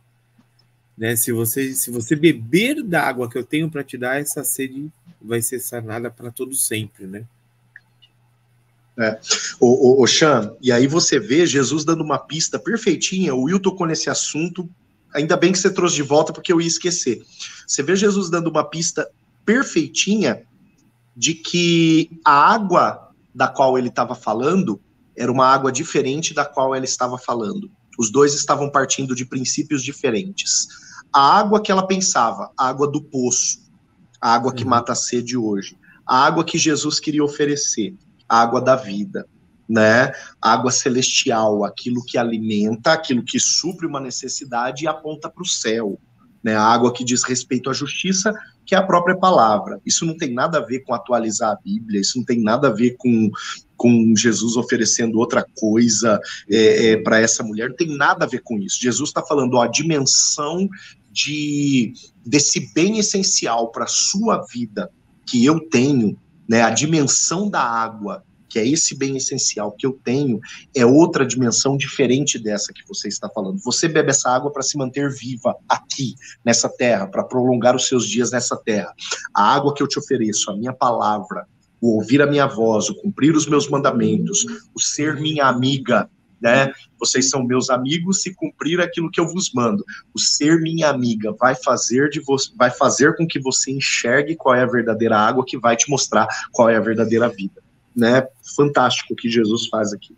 [0.98, 1.14] né?
[1.14, 4.90] Se você se você beber da água que eu tenho para te dar, essa sede
[5.22, 7.24] vai ser sanada para todo sempre, né?
[8.98, 9.20] É.
[9.60, 13.32] O, o, o Chan, e aí você vê Jesus dando uma pista perfeitinha.
[13.32, 14.68] O Will tocou nesse assunto.
[15.14, 17.24] Ainda bem que você trouxe de volta, porque eu ia esquecer.
[17.64, 19.08] Você vê Jesus dando uma pista
[19.44, 20.42] perfeitinha
[21.16, 24.80] de que a água da qual ele estava falando
[25.16, 27.70] era uma água diferente da qual ela estava falando.
[27.96, 30.87] Os dois estavam partindo de princípios diferentes.
[31.12, 33.58] A água que ela pensava, a água do poço,
[34.20, 34.70] a água que uhum.
[34.70, 37.94] mata a sede hoje, a água que Jesus queria oferecer,
[38.28, 39.26] a água da vida,
[39.68, 40.12] né?
[40.40, 45.46] A água celestial, aquilo que alimenta, aquilo que supre uma necessidade e aponta para o
[45.46, 45.98] céu.
[46.40, 48.32] Né, a água que diz respeito à justiça,
[48.64, 49.80] que é a própria palavra.
[49.84, 52.72] Isso não tem nada a ver com atualizar a Bíblia, isso não tem nada a
[52.72, 53.28] ver com,
[53.76, 58.42] com Jesus oferecendo outra coisa é, é, para essa mulher, não tem nada a ver
[58.44, 58.80] com isso.
[58.80, 60.68] Jesus está falando ó, a dimensão
[61.18, 61.92] de
[62.24, 64.90] desse bem essencial para a sua vida
[65.26, 66.16] que eu tenho,
[66.48, 70.40] né, a dimensão da água, que é esse bem essencial que eu tenho,
[70.74, 73.58] é outra dimensão diferente dessa que você está falando.
[73.62, 78.08] Você bebe essa água para se manter viva aqui, nessa terra, para prolongar os seus
[78.08, 78.94] dias nessa terra.
[79.34, 81.46] A água que eu te ofereço, a minha palavra,
[81.80, 86.08] o ouvir a minha voz, o cumprir os meus mandamentos, o ser minha amiga,
[86.40, 86.72] né?
[86.98, 89.84] Vocês são meus amigos se cumprir aquilo que eu vos mando.
[90.14, 94.54] O ser minha amiga vai fazer de você, vai fazer com que você enxergue qual
[94.54, 97.62] é a verdadeira água que vai te mostrar qual é a verdadeira vida
[97.98, 100.16] né, fantástico que Jesus faz aqui.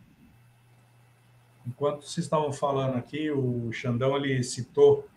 [1.67, 5.09] Enquanto vocês estavam falando aqui, o Xandão ele citou,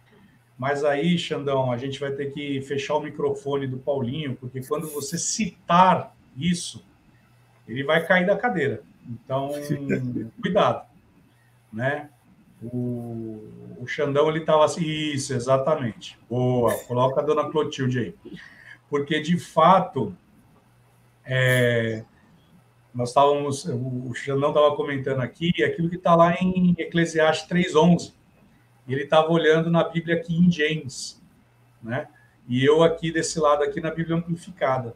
[0.57, 4.87] mas aí, Xandão, a gente vai ter que fechar o microfone do Paulinho, porque quando
[4.87, 6.85] você citar isso,
[7.67, 8.81] ele vai cair da cadeira.
[9.05, 9.51] Então,
[10.41, 10.85] cuidado,
[11.73, 12.09] né?
[12.61, 16.17] O, o Xandão ele estava assim, isso, exatamente.
[16.29, 18.15] Boa, coloca a dona Clotilde aí.
[18.89, 20.15] Porque, de fato,
[21.25, 22.05] é,
[22.93, 28.13] nós estávamos, o Xandão estava comentando aqui, aquilo que está lá em Eclesiastes 3.11.
[28.87, 31.21] Ele estava olhando na Bíblia King James,
[31.81, 32.07] né?
[32.47, 34.95] E eu aqui desse lado aqui na Bíblia Amplificada.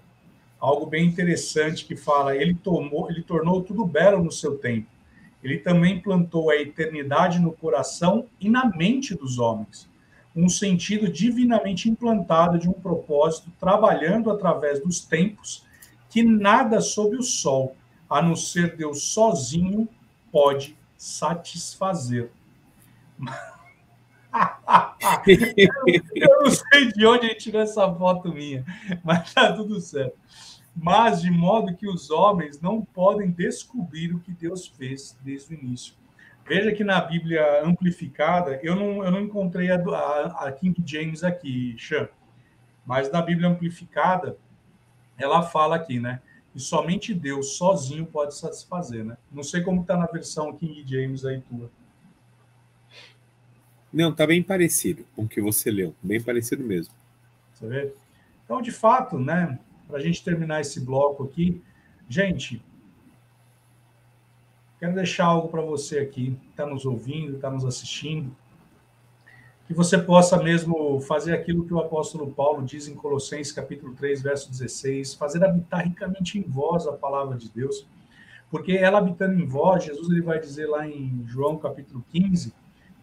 [0.60, 4.88] Algo bem interessante que fala, ele tomou, ele tornou tudo belo no seu tempo.
[5.44, 9.90] Ele também plantou a eternidade no coração e na mente dos homens.
[10.36, 15.66] Um sentido divinamente implantado de um propósito, trabalhando através dos tempos,
[16.10, 17.76] que nada sob o sol
[18.10, 19.88] a não ser Deus sozinho,
[20.32, 22.32] pode satisfazer.
[26.16, 28.66] eu não sei de onde ele tirou essa foto minha,
[29.04, 30.18] mas tá tudo certo.
[30.80, 35.58] Mas de modo que os homens não podem descobrir o que Deus fez desde o
[35.58, 35.96] início.
[36.48, 41.24] Veja que na Bíblia amplificada, eu não, eu não encontrei a, a, a King James
[41.24, 42.08] aqui, Chan,
[42.86, 44.38] mas na Bíblia amplificada,
[45.18, 46.22] ela fala aqui, né?
[46.58, 49.16] e somente Deus sozinho pode satisfazer, né?
[49.32, 51.70] Não sei como está na versão King James aí tua.
[53.94, 56.92] Não, tá bem parecido com o que você leu, bem parecido mesmo.
[57.54, 57.94] Você vê?
[58.44, 61.62] Então, de fato, né, para a gente terminar esse bloco aqui,
[62.10, 62.62] gente,
[64.80, 68.36] quero deixar algo para você aqui, que está nos ouvindo, está nos assistindo.
[69.66, 74.22] Que você possa mesmo fazer aquilo que o apóstolo Paulo diz em Colossenses capítulo 3,
[74.22, 77.86] verso 16, fazer habitar ricamente em vós a palavra de Deus,
[78.50, 82.54] porque ela habitando em vós, Jesus ele vai dizer lá em João capítulo 15,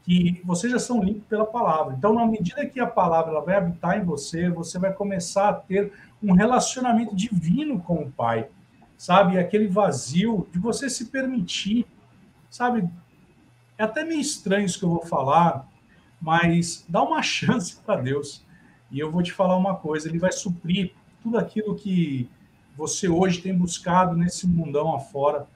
[0.05, 1.95] que vocês já são limpos pela palavra.
[1.97, 5.55] Então, na medida que a palavra ela vai habitar em você, você vai começar a
[5.55, 8.49] ter um relacionamento divino com o Pai,
[8.99, 9.39] sabe?
[9.39, 11.87] Aquele vazio de você se permitir,
[12.51, 12.89] sabe?
[13.79, 15.67] É até meio estranho isso que eu vou falar,
[16.21, 18.45] mas dá uma chance para Deus.
[18.91, 22.29] E eu vou te falar uma coisa: Ele vai suprir tudo aquilo que
[22.77, 25.47] você hoje tem buscado nesse mundão afora.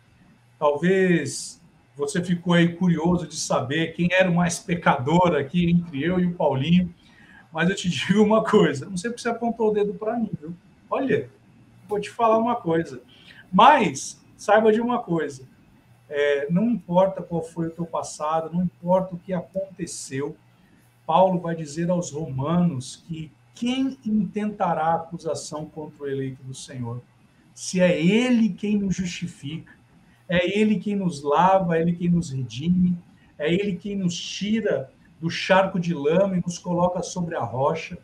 [0.59, 1.58] Talvez
[1.99, 6.27] você ficou aí curioso de saber quem era o mais pecador aqui entre eu e
[6.27, 6.95] o Paulinho,
[7.53, 10.31] mas eu te digo uma coisa: não sei porque você apontou o dedo para mim,
[10.41, 10.55] viu?
[10.89, 11.29] Olha,
[11.89, 13.03] vou te falar uma coisa.
[13.53, 15.43] Mas saiba de uma coisa:
[16.09, 20.37] é, não importa qual foi o teu passado, não importa o que aconteceu,
[21.05, 27.03] Paulo vai dizer aos romanos que quem intentará acusação contra o eleito do Senhor?
[27.53, 29.78] Se é ele quem nos justifica,
[30.29, 32.99] é ele quem nos lava, é ele quem nos redime,
[33.39, 37.99] é ele quem nos tira do charco de lama e nos coloca sobre a rocha.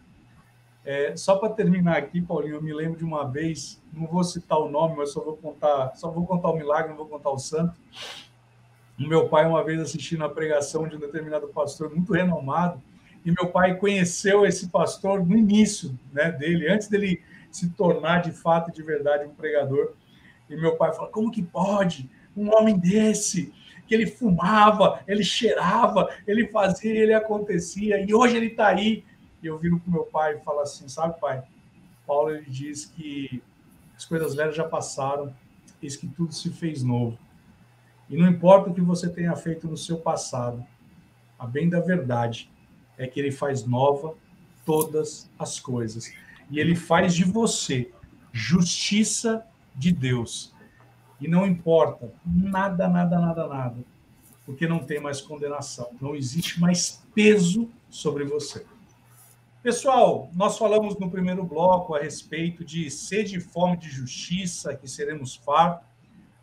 [0.84, 4.58] É, só para terminar aqui, Paulinho, eu me lembro de uma vez, não vou citar
[4.58, 7.38] o nome, mas só vou contar, só vou contar o milagre, não vou contar o
[7.38, 7.74] santo.
[8.98, 12.82] O meu pai, uma vez assistindo a pregação de um determinado pastor muito renomado,
[13.24, 18.32] e meu pai conheceu esse pastor no início né, dele, antes dele se tornar de
[18.32, 19.94] fato e de verdade um pregador.
[20.48, 22.10] E meu pai fala: como que pode?
[22.36, 23.52] Um homem desse,
[23.86, 29.04] que ele fumava, ele cheirava, ele fazia, ele acontecia, e hoje ele está aí.
[29.42, 31.42] E eu viro para meu pai e falo assim: sabe, pai?
[32.06, 33.42] Paulo ele diz que
[33.96, 35.34] as coisas velhas já passaram,
[35.82, 37.18] eis que tudo se fez novo.
[38.08, 40.64] E não importa o que você tenha feito no seu passado,
[41.38, 42.50] a bem da verdade
[42.98, 44.14] é que ele faz nova
[44.64, 46.12] todas as coisas.
[46.50, 47.90] E ele faz de você
[48.32, 50.54] justiça de Deus.
[51.20, 53.76] E não importa nada, nada, nada, nada,
[54.44, 58.66] porque não tem mais condenação, não existe mais peso sobre você.
[59.62, 64.86] Pessoal, nós falamos no primeiro bloco a respeito de sede e fome de justiça, que
[64.86, 65.86] seremos fartos,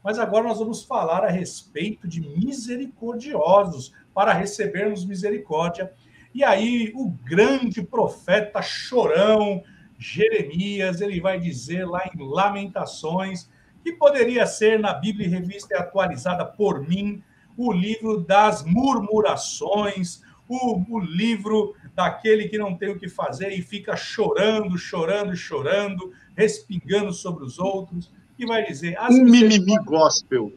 [0.03, 5.93] mas agora nós vamos falar a respeito de misericordiosos, para recebermos misericórdia.
[6.33, 9.63] E aí, o grande profeta chorão,
[10.01, 13.47] Jeremias, ele vai dizer lá em Lamentações,
[13.83, 17.21] que poderia ser na Bíblia Revista Atualizada por mim,
[17.55, 23.61] o livro das murmurações, o, o livro daquele que não tem o que fazer e
[23.61, 28.97] fica chorando, chorando, chorando, respingando sobre os outros, e vai dizer...
[29.07, 30.51] Um mimimi gospel.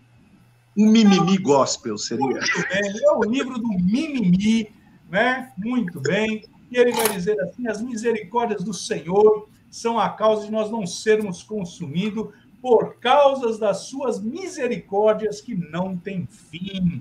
[0.75, 2.25] Um mimimi gospel seria.
[2.25, 4.73] Muito bem, é o livro do mimimi,
[5.11, 5.53] né?
[5.59, 6.45] Muito bem.
[6.75, 10.85] E ele vai dizer assim: as misericórdias do Senhor são a causa de nós não
[10.85, 17.01] sermos consumidos por causas das suas misericórdias que não têm fim.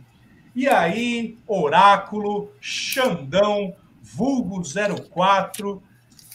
[0.55, 5.81] E aí, oráculo, Xandão, vulgo 04,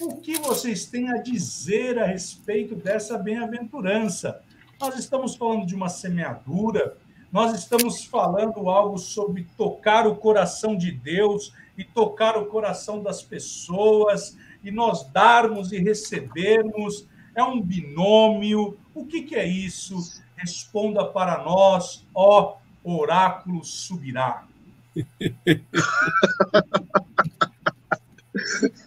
[0.01, 4.41] o que vocês têm a dizer a respeito dessa bem-aventurança?
[4.81, 6.97] Nós estamos falando de uma semeadura,
[7.31, 13.23] nós estamos falando algo sobre tocar o coração de Deus e tocar o coração das
[13.23, 17.07] pessoas, e nós darmos e recebermos.
[17.35, 18.77] É um binômio.
[18.93, 19.97] O que, que é isso?
[20.37, 24.47] Responda para nós, ó oráculo subirá.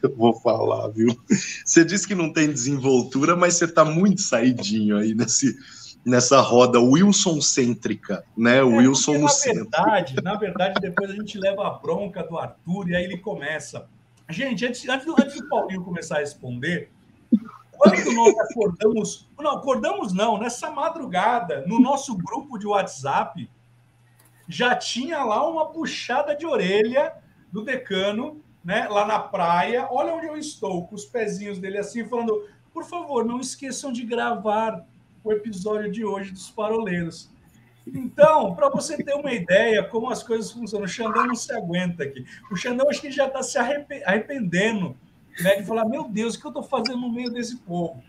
[0.02, 1.16] Eu vou falar, viu?
[1.66, 5.58] Você disse que não tem desenvoltura, mas você está muito saidinho aí nesse,
[6.06, 8.58] nessa roda Wilson-cêntrica, né?
[8.58, 12.90] É, Wilson no na verdade, na verdade, depois a gente leva a bronca do Arthur
[12.90, 13.88] e aí ele começa.
[14.30, 16.90] Gente, antes, antes, antes do Paulinho começar a responder,
[17.72, 23.50] quando nós acordamos, não, acordamos não, nessa madrugada, no nosso grupo de WhatsApp,
[24.48, 27.14] já tinha lá uma puxada de orelha
[27.52, 29.88] do decano, né, lá na praia.
[29.92, 34.06] Olha onde eu estou, com os pezinhos dele assim, falando: por favor, não esqueçam de
[34.06, 34.86] gravar
[35.24, 37.30] o episódio de hoje dos Paroleiros.
[37.86, 42.04] Então, para você ter uma ideia como as coisas funcionam, o Xandão não se aguenta
[42.04, 42.26] aqui.
[42.52, 44.96] O Xandão acho que já está se arrependendo
[45.40, 48.04] né, de falar: meu Deus, o que eu estou fazendo no meio desse povo?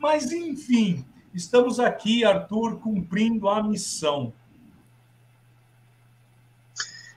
[0.00, 4.32] Mas, enfim, estamos aqui, Arthur, cumprindo a missão.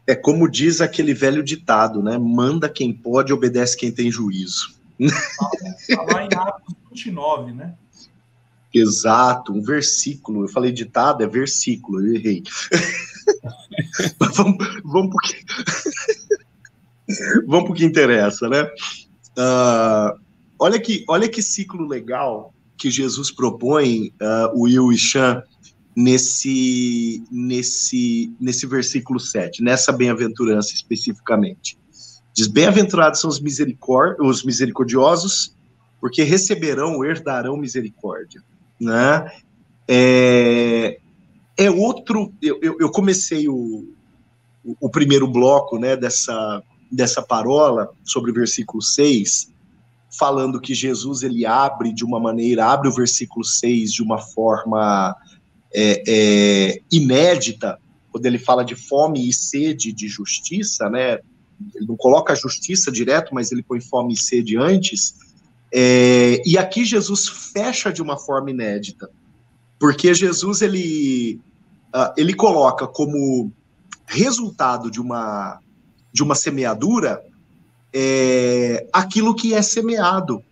[0.08, 2.16] É como diz aquele velho ditado, né?
[2.18, 4.76] Manda quem pode, obedece quem tem juízo.
[5.00, 7.76] Está lá em Atos 29, né?
[8.76, 10.44] Exato, um versículo.
[10.44, 12.44] Eu falei ditado, é versículo, eu errei.
[14.36, 15.46] vamos, vamos para que...
[17.48, 18.64] vamos que interessa, né?
[19.38, 20.20] Uh,
[20.60, 25.42] olha, que, olha que ciclo legal que Jesus propõe, uh, Will e Chan,
[25.96, 31.78] nesse, nesse, nesse versículo 7, nessa bem-aventurança especificamente.
[32.34, 35.56] Diz: Bem-aventurados são os, misericórdia, os misericordiosos,
[36.02, 38.44] porque receberão, herdarão misericórdia
[38.80, 39.32] né?
[39.88, 41.00] É,
[41.58, 42.34] é outro.
[42.42, 43.88] Eu, eu comecei o,
[44.80, 49.54] o primeiro bloco né, dessa, dessa parola sobre o versículo 6,
[50.18, 55.16] falando que Jesus ele abre de uma maneira, abre o versículo 6 de uma forma
[55.74, 57.80] é, é, inédita,
[58.12, 61.20] quando ele fala de fome e sede de justiça, né?
[61.74, 65.16] Ele não coloca a justiça direto, mas ele põe fome e sede antes.
[65.74, 69.10] É, e aqui Jesus fecha de uma forma inédita,
[69.80, 71.40] porque Jesus ele,
[71.94, 73.52] uh, ele coloca como
[74.06, 75.60] resultado de uma,
[76.14, 77.22] de uma semeadura
[77.94, 80.44] é, aquilo que é semeado,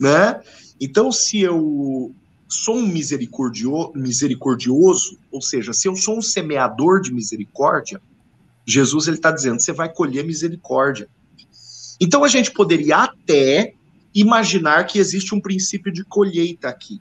[0.00, 0.40] né?
[0.80, 2.14] Então, se eu
[2.48, 8.00] sou um misericordio, misericordioso, ou seja, se eu sou um semeador de misericórdia,
[8.64, 11.08] Jesus ele está dizendo, você vai colher misericórdia.
[12.00, 13.74] Então a gente poderia até
[14.20, 17.00] imaginar que existe um princípio de colheita aqui.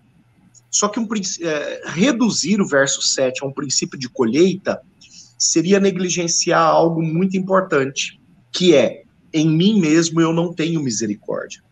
[0.69, 1.07] Só que um,
[1.41, 4.81] é, reduzir o verso 7 a um princípio de colheita
[5.37, 8.19] seria negligenciar algo muito importante,
[8.51, 11.63] que é, em mim mesmo eu não tenho misericórdia.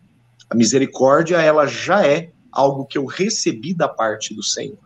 [0.48, 4.78] A misericórdia, ela já é algo que eu recebi da parte do Senhor.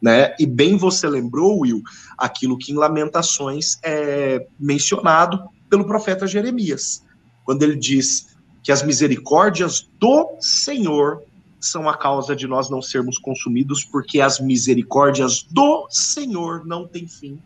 [0.00, 0.34] Né?
[0.38, 1.82] E bem você lembrou, Will,
[2.16, 7.04] aquilo que em Lamentações é mencionado pelo profeta Jeremias,
[7.44, 8.37] quando ele diz
[8.68, 11.22] que as misericórdias do Senhor
[11.58, 17.08] são a causa de nós não sermos consumidos, porque as misericórdias do Senhor não têm
[17.08, 17.40] fim.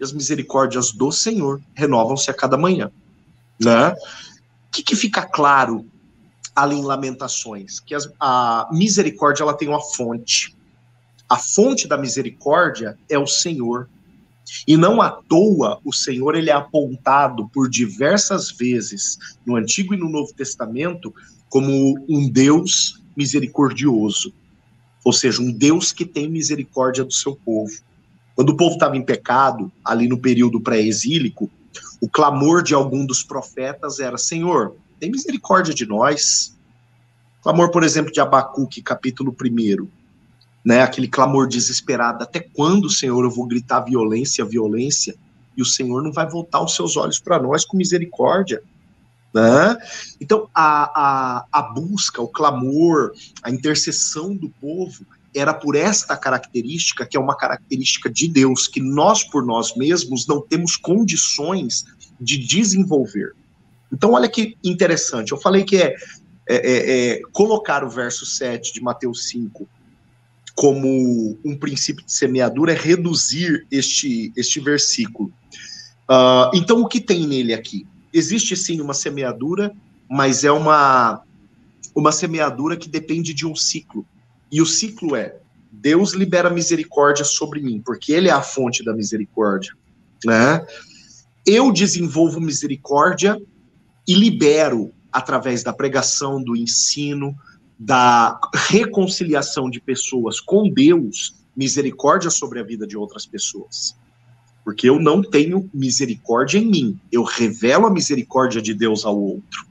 [0.00, 2.90] E as misericórdias do Senhor renovam-se a cada manhã.
[3.56, 3.90] Né?
[3.90, 5.86] O que, que fica claro
[6.56, 7.78] ali em Lamentações?
[7.78, 10.56] Que as, a misericórdia ela tem uma fonte.
[11.28, 13.88] A fonte da misericórdia é o Senhor.
[14.66, 19.96] E não à toa o Senhor ele é apontado por diversas vezes no Antigo e
[19.96, 21.14] no Novo Testamento
[21.48, 24.32] como um Deus misericordioso,
[25.04, 27.72] ou seja, um Deus que tem misericórdia do seu povo.
[28.34, 31.48] Quando o povo estava em pecado, ali no período pré-exílico,
[32.00, 36.56] o clamor de algum dos profetas era: Senhor, tem misericórdia de nós.
[37.42, 39.86] Clamor, por exemplo, de Abacuque, capítulo 1,
[40.64, 40.82] né?
[40.82, 45.14] Aquele clamor desesperado: Até quando, Senhor, eu vou gritar violência, violência?
[45.56, 48.62] E o Senhor não vai voltar os seus olhos para nós com misericórdia.
[49.32, 49.76] Né?
[50.20, 53.12] Então, a, a, a busca, o clamor,
[53.42, 55.04] a intercessão do povo
[55.34, 60.26] era por esta característica, que é uma característica de Deus, que nós, por nós mesmos,
[60.26, 61.84] não temos condições
[62.20, 63.34] de desenvolver.
[63.92, 65.32] Então, olha que interessante.
[65.32, 65.94] Eu falei que é,
[66.48, 69.68] é, é, é colocar o verso 7 de Mateus 5
[70.54, 75.32] como um princípio de semeadura é reduzir este, este versículo.
[76.08, 77.86] Uh, então, o que tem nele aqui?
[78.14, 79.74] existe sim uma semeadura,
[80.08, 81.22] mas é uma,
[81.94, 84.06] uma semeadura que depende de um ciclo.
[84.50, 85.36] E o ciclo é:
[85.72, 89.74] Deus libera misericórdia sobre mim, porque Ele é a fonte da misericórdia.
[90.24, 90.64] Né?
[91.44, 93.36] Eu desenvolvo misericórdia
[94.06, 97.36] e libero, através da pregação, do ensino,
[97.78, 103.96] da reconciliação de pessoas com Deus, misericórdia sobre a vida de outras pessoas
[104.64, 107.00] porque eu não tenho misericórdia em mim.
[107.12, 109.66] Eu revelo a misericórdia de Deus ao outro.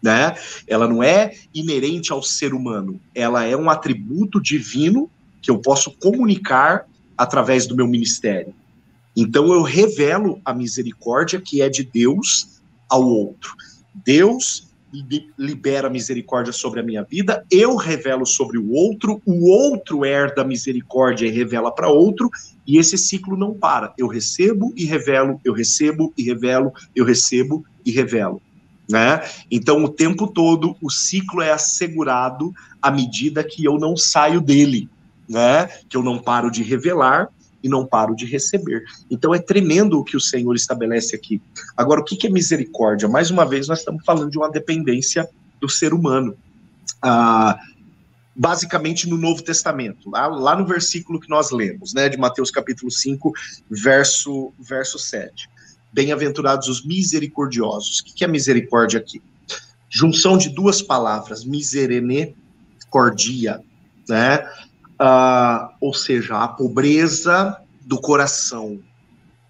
[0.00, 0.36] Né?
[0.68, 5.10] Ela não é inerente ao ser humano, ela é um atributo divino
[5.42, 6.86] que eu posso comunicar
[7.18, 8.54] através do meu ministério.
[9.16, 13.54] Então eu revelo a misericórdia que é de Deus ao outro.
[13.92, 14.65] Deus
[15.38, 21.26] libera misericórdia sobre a minha vida, eu revelo sobre o outro, o outro herda misericórdia
[21.26, 22.30] e revela para outro,
[22.66, 23.92] e esse ciclo não para.
[23.98, 28.40] Eu recebo e revelo, eu recebo e revelo, eu recebo e revelo.
[28.88, 29.20] Né?
[29.50, 34.88] Então, o tempo todo, o ciclo é assegurado à medida que eu não saio dele,
[35.28, 35.66] né?
[35.88, 37.28] que eu não paro de revelar
[37.62, 38.84] e não paro de receber.
[39.10, 41.40] Então, é tremendo o que o Senhor estabelece aqui.
[41.76, 43.08] Agora, o que é misericórdia?
[43.08, 45.28] Mais uma vez, nós estamos falando de uma dependência
[45.60, 46.36] do ser humano.
[47.02, 47.58] Ah,
[48.36, 52.90] basicamente no Novo Testamento, lá, lá no versículo que nós lemos, né, de Mateus capítulo
[52.90, 53.32] 5,
[53.70, 55.48] verso, verso 7.
[55.90, 58.00] Bem-aventurados os misericordiosos.
[58.00, 59.22] O que é misericórdia aqui?
[59.88, 62.36] Junção de duas palavras, miserene,
[62.90, 63.62] cordia,
[64.06, 64.46] né?
[65.00, 68.80] Uh, ou seja, a pobreza do coração,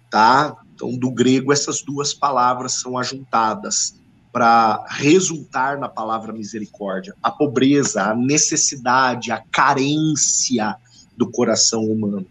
[0.09, 0.57] tá?
[0.75, 3.95] Então, do grego, essas duas palavras são ajuntadas
[4.31, 7.15] para resultar na palavra misericórdia.
[7.23, 10.75] A pobreza, a necessidade, a carência
[11.17, 12.27] do coração humano.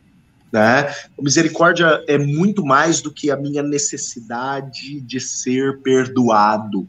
[0.52, 0.82] Né?
[1.18, 6.88] A misericórdia é muito mais do que a minha necessidade de ser perdoado.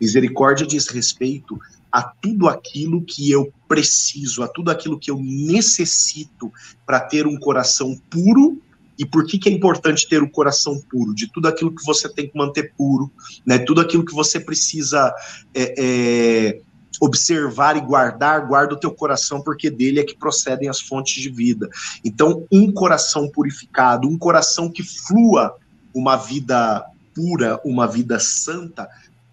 [0.00, 6.52] Misericórdia diz respeito a tudo aquilo que eu preciso, a tudo aquilo que eu necessito
[6.86, 8.60] para ter um coração puro
[8.98, 11.14] e por que, que é importante ter o coração puro?
[11.14, 13.10] De tudo aquilo que você tem que manter puro,
[13.46, 13.58] né?
[13.58, 15.14] Tudo aquilo que você precisa
[15.54, 16.60] é, é,
[17.00, 21.30] observar e guardar, guarda o teu coração, porque dele é que procedem as fontes de
[21.30, 21.68] vida.
[22.04, 25.56] Então, um coração purificado, um coração que flua
[25.94, 26.84] uma vida
[27.14, 28.88] pura, uma vida santa,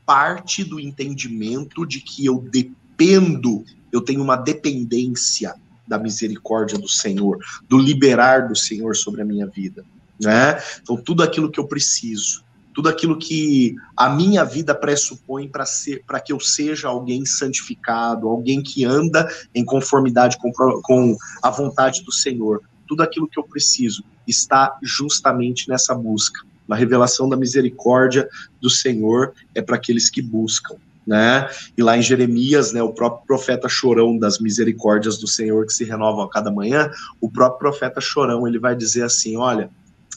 [0.06, 5.56] parte do entendimento de que eu dependo, eu tenho uma dependência
[5.88, 9.86] da misericórdia do Senhor, do liberar do Senhor sobre a minha vida,
[10.20, 10.60] né?
[10.82, 12.44] Então tudo aquilo que eu preciso,
[12.74, 18.28] tudo aquilo que a minha vida pressupõe para ser, para que eu seja alguém santificado,
[18.28, 23.44] alguém que anda em conformidade com, com a vontade do Senhor, tudo aquilo que eu
[23.44, 26.42] preciso está justamente nessa busca.
[26.68, 28.28] Na revelação da misericórdia
[28.62, 31.48] do Senhor é para aqueles que buscam né?
[31.78, 35.84] E lá em Jeremias, né, o próprio profeta chorão das misericórdias do Senhor que se
[35.84, 36.90] renovam a cada manhã,
[37.22, 39.70] o próprio profeta chorão ele vai dizer assim, olha,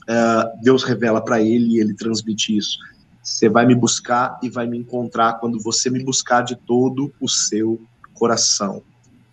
[0.08, 2.78] uh, Deus revela para ele e ele transmite isso.
[3.22, 7.28] Você vai me buscar e vai me encontrar quando você me buscar de todo o
[7.28, 7.78] seu
[8.14, 8.82] coração.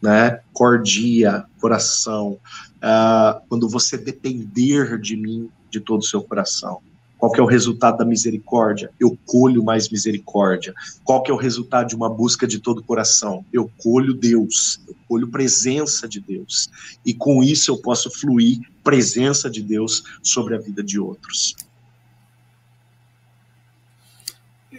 [0.02, 0.42] né?
[0.54, 2.38] Cordia, coração.
[2.76, 6.82] Uh, quando você depender de mim de todo o seu coração.
[7.18, 8.92] Qual que é o resultado da misericórdia?
[9.00, 10.74] Eu colho mais misericórdia.
[11.04, 13.46] Qual que é o resultado de uma busca de todo o coração?
[13.52, 16.70] Eu colho Deus, eu colho presença de Deus.
[17.06, 21.56] E com isso eu posso fluir presença de Deus sobre a vida de outros.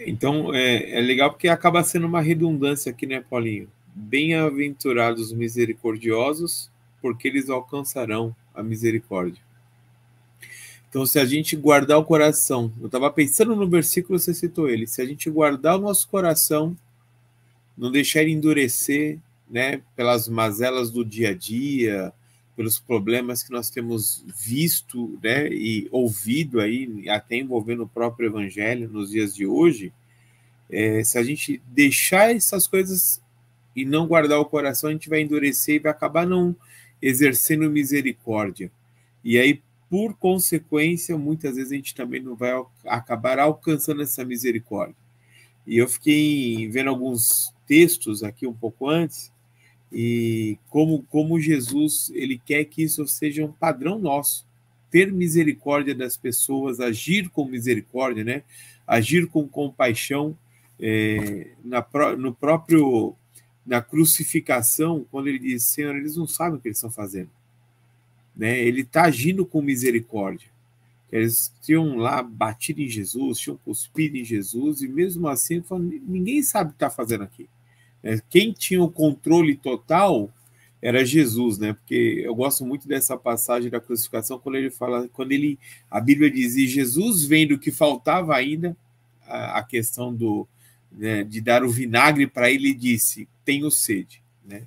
[0.05, 3.67] Então é, é legal porque acaba sendo uma redundância aqui, né, Paulinho?
[3.93, 6.69] Bem-aventurados misericordiosos,
[7.01, 9.46] porque eles alcançarão a misericórdia.
[10.89, 14.87] Então, se a gente guardar o coração, eu estava pensando no versículo, você citou ele,
[14.87, 16.77] se a gente guardar o nosso coração,
[17.77, 19.19] não deixar ele endurecer,
[19.49, 22.13] né, pelas mazelas do dia a dia,
[22.55, 28.89] pelos problemas que nós temos visto, né, e ouvido aí, até envolvendo o próprio evangelho
[28.89, 29.93] nos dias de hoje,
[30.69, 33.21] é, se a gente deixar essas coisas
[33.75, 36.55] e não guardar o coração, a gente vai endurecer e vai acabar não
[37.01, 38.71] exercendo misericórdia.
[39.23, 42.51] E aí, por consequência, muitas vezes a gente também não vai
[42.85, 44.95] acabar alcançando essa misericórdia.
[45.65, 49.31] E eu fiquei vendo alguns textos aqui um pouco antes,
[49.91, 54.45] e como, como Jesus ele quer que isso seja um padrão nosso,
[54.91, 58.43] ter misericórdia das pessoas, agir com misericórdia, né?
[58.85, 60.37] agir com compaixão,
[60.79, 61.85] é, na,
[62.17, 63.15] no próprio
[63.65, 67.29] na crucificação, quando ele diz, Senhor, eles não sabem o que eles estão fazendo
[68.37, 68.59] né?
[68.59, 70.47] Ele está agindo com misericórdia.
[71.11, 75.63] Eles tinham lá batido em Jesus, tinham cuspido em Jesus, e mesmo assim,
[76.05, 77.49] ninguém sabe o que está fazendo aqui.
[78.03, 80.31] É, quem tinha o controle total
[80.81, 81.73] era Jesus, né?
[81.73, 85.57] Porque eu gosto muito dessa passagem da crucificação quando ele fala, quando ele
[85.89, 88.77] a Bíblia diz e Jesus vendo que faltava ainda
[89.25, 90.47] a, a questão do
[90.91, 94.63] né, de dar o vinagre para ele disse tenho sede, né?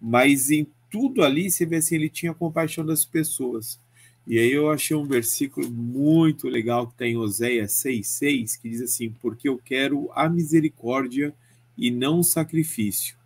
[0.00, 3.80] Mas em tudo ali, você vê assim, ele tinha compaixão das pessoas.
[4.24, 8.80] E aí eu achei um versículo muito legal que está em Oséias 6,6, que diz
[8.80, 11.34] assim: Porque eu quero a misericórdia
[11.76, 13.16] e não o sacrifício,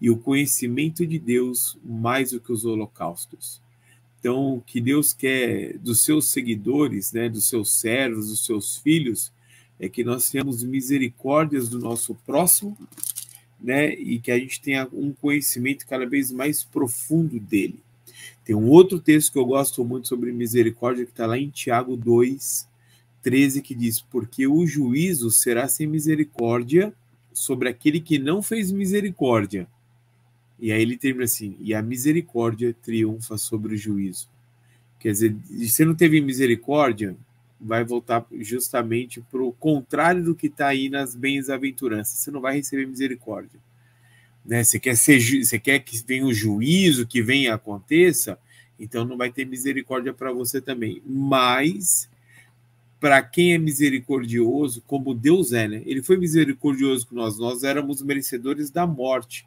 [0.00, 3.60] e o conhecimento de Deus mais do que os holocaustos.
[4.20, 9.32] Então, o que Deus quer dos seus seguidores, né, dos seus servos, dos seus filhos,
[9.80, 12.78] é que nós tenhamos misericórdias do nosso próximo
[13.60, 17.80] né, e que a gente tenha um conhecimento cada vez mais profundo dele.
[18.44, 21.96] Tem um outro texto que eu gosto muito sobre misericórdia, que está lá em Tiago
[21.96, 22.68] 2,
[23.22, 26.92] 13, que diz: Porque o juízo será sem misericórdia
[27.32, 29.68] sobre aquele que não fez misericórdia.
[30.58, 34.28] E aí ele termina assim: e a misericórdia triunfa sobre o juízo.
[34.98, 35.36] Quer dizer,
[35.68, 37.16] se não teve misericórdia,
[37.60, 42.18] vai voltar justamente para o contrário do que está aí nas bens-aventuranças.
[42.18, 43.58] Você não vai receber misericórdia.
[44.44, 44.62] Né?
[44.62, 48.38] Você, quer ser, você quer que venha o juízo, que venha aconteça,
[48.78, 51.02] então não vai ter misericórdia para você também.
[51.04, 52.08] Mas,
[53.00, 55.82] para quem é misericordioso, como Deus é, né?
[55.84, 57.38] Ele foi misericordioso com nós.
[57.38, 59.44] Nós éramos merecedores da morte,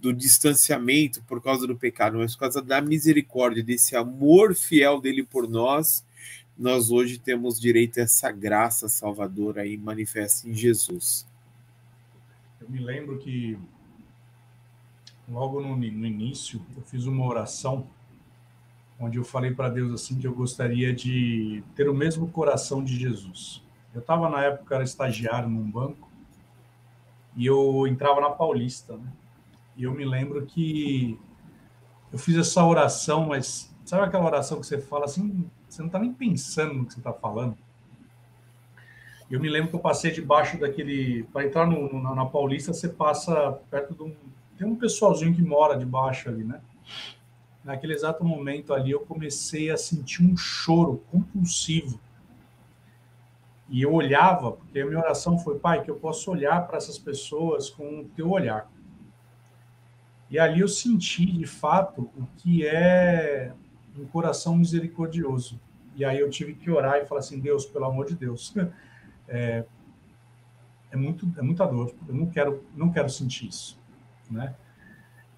[0.00, 5.22] do distanciamento por causa do pecado, mas por causa da misericórdia, desse amor fiel dele
[5.22, 6.02] por nós
[6.60, 11.26] nós hoje temos direito a essa graça salvadora aí manifesta em Jesus.
[12.60, 13.58] Eu me lembro que
[15.26, 17.86] logo no, no início eu fiz uma oração
[18.98, 22.94] onde eu falei para Deus assim que eu gostaria de ter o mesmo coração de
[22.94, 23.62] Jesus.
[23.94, 26.10] Eu estava na época era estagiário num banco
[27.36, 29.10] e eu entrava na Paulista, né?
[29.78, 31.18] E eu me lembro que
[32.12, 35.98] eu fiz essa oração, mas sabe aquela oração que você fala assim, você não está
[35.98, 37.56] nem pensando no que você está falando.
[39.30, 41.22] Eu me lembro que eu passei debaixo daquele.
[41.32, 44.14] Para entrar no, na, na, Paulista, você passa perto de um.
[44.58, 46.60] Tem um pessoalzinho que mora debaixo ali, né?
[47.64, 52.00] Naquele exato momento ali, eu comecei a sentir um choro compulsivo.
[53.68, 56.98] E eu olhava, porque a minha oração foi, pai, que eu possa olhar para essas
[56.98, 58.68] pessoas com o teu olhar.
[60.28, 63.52] E ali eu senti, de fato, o que é
[63.98, 65.60] um coração misericordioso.
[65.96, 68.54] E aí eu tive que orar e falar assim, Deus, pelo amor de Deus,
[69.28, 69.64] é,
[70.90, 71.94] é muito é muita dor.
[72.08, 73.78] Eu não quero não quero sentir isso,
[74.30, 74.54] né?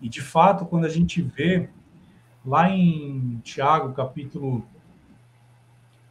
[0.01, 1.69] E de fato, quando a gente vê
[2.45, 4.67] lá em Tiago, capítulo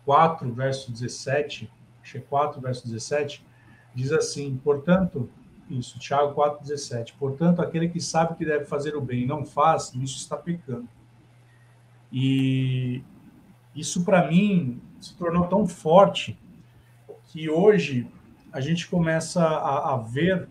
[0.05, 1.69] 4, verso 17,
[2.01, 3.45] acho que é 4, verso 17,
[3.93, 5.29] diz assim: "Portanto,
[5.71, 7.13] isso, Tiago 4, 17.
[7.13, 10.87] Portanto, aquele que sabe que deve fazer o bem e não faz, isso está pecando.
[12.11, 13.03] E
[13.75, 16.37] isso, para mim, se tornou tão forte
[17.25, 18.07] que hoje
[18.51, 20.47] a gente começa a, a ver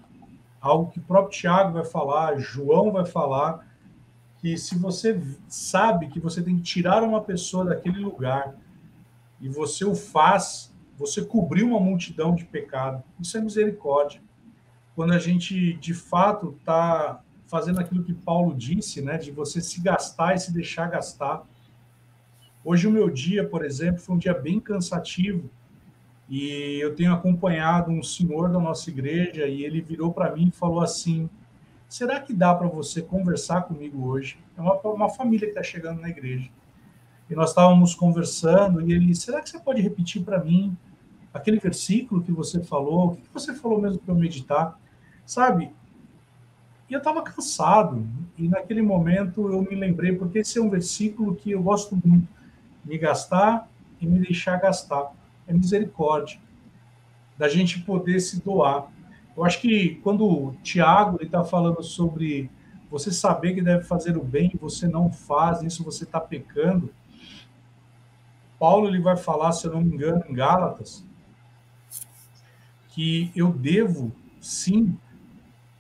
[0.61, 3.67] algo que o próprio Tiago vai falar, João vai falar,
[4.39, 8.55] que se você sabe que você tem que tirar uma pessoa daquele lugar
[9.41, 13.03] e você o faz, você cobriu uma multidão de pecado.
[13.19, 14.23] Isso é misericórdia.
[14.95, 19.81] Quando a gente de fato está fazendo aquilo que Paulo disse, né, de você se
[19.81, 21.45] gastar e se deixar gastar.
[22.63, 25.49] Hoje o meu dia, por exemplo, foi um dia bem cansativo
[26.29, 30.51] e eu tenho acompanhado um senhor da nossa igreja e ele virou para mim e
[30.53, 31.29] falou assim:
[31.89, 34.39] será que dá para você conversar comigo hoje?
[34.59, 36.51] É uma, uma família que está chegando na igreja.
[37.31, 40.77] E nós estávamos conversando e ele, será que você pode repetir para mim
[41.33, 43.13] aquele versículo que você falou?
[43.13, 44.79] O que você falou mesmo para eu meditar?
[45.25, 45.73] Sabe?
[46.91, 48.07] E eu estava cansado.
[48.37, 52.29] E naquele momento eu me lembrei, porque esse é um versículo que eu gosto muito:
[52.85, 53.69] me gastar
[54.01, 55.13] e me deixar gastar.
[55.47, 56.41] É misericórdia.
[57.37, 58.89] Da gente poder se doar.
[59.37, 62.51] Eu acho que quando o Tiago está falando sobre
[62.91, 66.93] você saber que deve fazer o bem e você não faz, isso você está pecando.
[68.59, 71.05] Paulo ele vai falar, se eu não me engano, em Gálatas,
[72.89, 74.99] que eu devo sim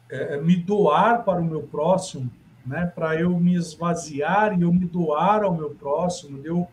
[0.08, 2.30] é, é me doar para o meu próximo,
[2.64, 6.68] né, para eu me esvaziar e eu me doar ao meu próximo, eu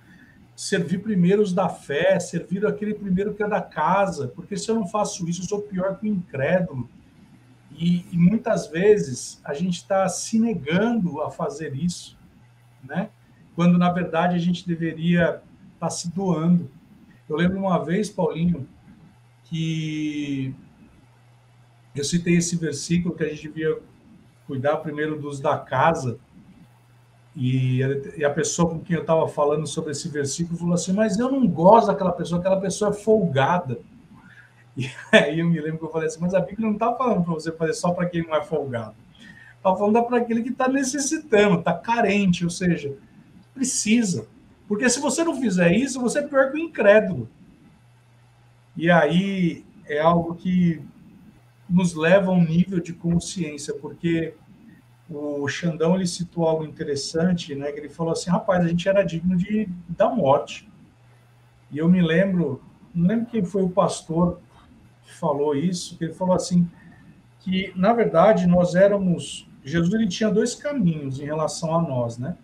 [0.58, 4.74] servir primeiro os da fé, servir aquele primeiro que é da casa, porque se eu
[4.74, 6.90] não faço isso, eu sou pior que o incrédulo.
[7.72, 12.18] E, e muitas vezes a gente está se negando a fazer isso,
[12.84, 13.12] né?
[13.56, 15.42] Quando na verdade a gente deveria estar
[15.80, 16.72] tá se doando.
[17.30, 18.68] Eu lembro uma vez, Paulinho,
[19.44, 20.56] que
[21.96, 23.78] eu citei esse versículo que a gente devia
[24.48, 26.20] cuidar primeiro dos da casa,
[27.40, 27.82] e,
[28.18, 31.32] e a pessoa com quem eu estava falando sobre esse versículo falou assim: Mas eu
[31.32, 33.80] não gosto daquela pessoa, aquela pessoa é folgada.
[34.76, 37.24] E aí eu me lembro que eu falei assim: Mas a Bíblia não está falando
[37.24, 38.96] para você fazer só para quem não é folgado.
[39.56, 42.96] Está falando para aquele que está necessitando, está carente, ou seja,
[43.54, 44.28] precisa.
[44.68, 47.30] Porque se você não fizer isso, você é pior que o incrédulo.
[48.76, 50.82] E aí é algo que
[51.70, 54.34] nos leva a um nível de consciência, porque
[55.10, 57.72] o Xandão ele citou algo interessante, né?
[57.72, 60.70] Que ele falou assim, rapaz, a gente era digno de da morte.
[61.72, 62.62] E eu me lembro,
[62.94, 64.40] não lembro quem foi o pastor
[65.04, 66.70] que falou isso, que ele falou assim
[67.40, 72.38] que na verdade nós éramos Jesus ele tinha dois caminhos em relação a nós, né?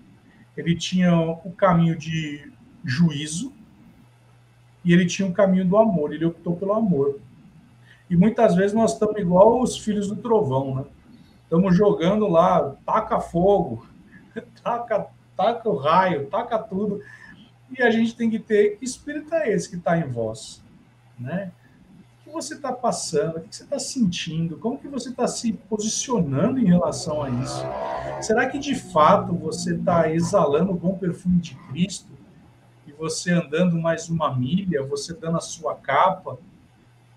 [0.55, 2.51] Ele tinha o caminho de
[2.83, 3.53] juízo
[4.83, 6.13] e ele tinha o caminho do amor.
[6.13, 7.19] Ele optou pelo amor.
[8.09, 10.85] E muitas vezes nós estamos igual os filhos do trovão, né?
[11.43, 13.85] Estamos jogando lá, taca fogo,
[14.63, 17.01] taca, taca o raio, taca tudo.
[17.77, 20.61] E a gente tem que ter que espírito é esse que está em vós,
[21.19, 21.51] né?
[22.21, 23.37] O que você está passando?
[23.37, 24.57] O que você está sentindo?
[24.57, 27.63] Como que você está se posicionando em relação a isso?
[28.21, 32.11] Será que de fato você está exalando o bom perfume de Cristo?
[32.87, 36.37] E você andando mais uma milha, você dando a sua capa,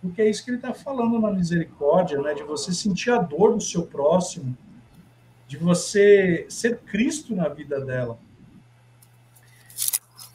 [0.01, 2.35] porque é isso que ele está falando na misericórdia, né?
[2.35, 4.57] de você sentir a dor do seu próximo,
[5.49, 8.19] de você ser Cristo na vida dela.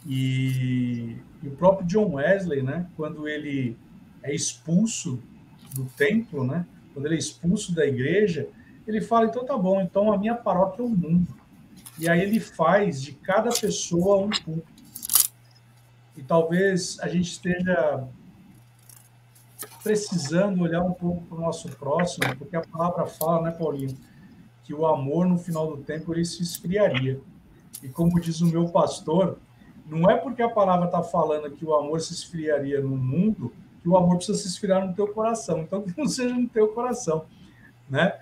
[0.05, 3.77] E, e, o próprio John Wesley, né, quando ele
[4.23, 5.21] é expulso
[5.75, 8.49] do templo, né, quando ele é expulso da igreja,
[8.87, 11.27] ele fala: então tá bom, então a minha paróquia é o mundo.
[11.99, 14.71] E aí ele faz de cada pessoa um culto.
[16.17, 18.07] E talvez a gente esteja
[19.83, 23.97] precisando olhar um pouco para o nosso próximo, porque a palavra fala, né, Paulinho,
[24.63, 27.19] que o amor no final do tempo ele se esfriaria.
[27.81, 29.39] E como diz o meu pastor,
[29.85, 33.51] não é porque a palavra está falando que o amor se esfriaria no mundo
[33.81, 35.59] que o amor precisa se esfriar no teu coração.
[35.61, 37.25] Então que não seja no teu coração,
[37.89, 38.13] né?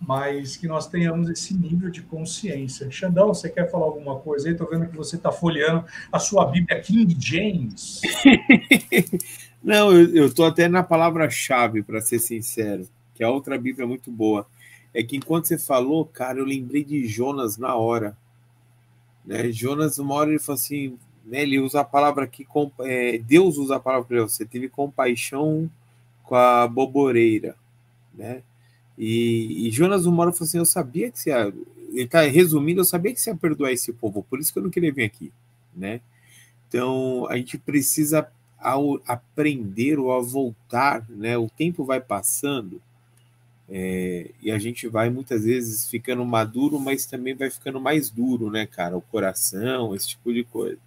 [0.00, 2.90] Mas que nós tenhamos esse nível de consciência.
[2.90, 4.52] Xandão, você quer falar alguma coisa aí?
[4.52, 8.00] Estou vendo que você está folheando a sua Bíblia King James.
[9.62, 14.46] Não, eu estou até na palavra-chave, para ser sincero, que é outra Bíblia muito boa.
[14.92, 18.16] É que enquanto você falou, cara, eu lembrei de Jonas na hora.
[19.24, 19.52] Né?
[19.52, 22.46] Jonas, uma hora ele falou assim, né, ele usa a palavra aqui,
[22.80, 25.70] é, Deus usa a palavra você, teve compaixão
[26.24, 27.56] com a boboreira,
[28.14, 28.42] né?
[28.96, 31.52] E, e Jonas uma hora falou assim, eu sabia que você ia,
[31.90, 34.62] ele está resumindo, eu sabia que você ia perdoar esse povo, por isso que eu
[34.62, 35.32] não queria vir aqui,
[35.74, 36.00] né?
[36.68, 38.30] Então, a gente precisa
[38.60, 41.36] ao aprender ou a voltar, né?
[41.38, 42.80] O tempo vai passando
[43.72, 48.50] é, e a gente vai muitas vezes ficando maduro, mas também vai ficando mais duro,
[48.50, 48.96] né, cara?
[48.96, 50.78] O coração, esse tipo de coisa.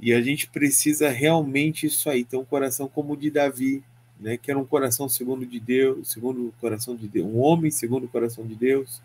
[0.00, 3.82] E a gente precisa realmente isso aí, ter um coração como o de Davi,
[4.20, 4.36] né?
[4.36, 8.04] Que era um coração segundo de Deus, segundo o coração de Deus, um homem segundo
[8.04, 9.02] o coração de Deus.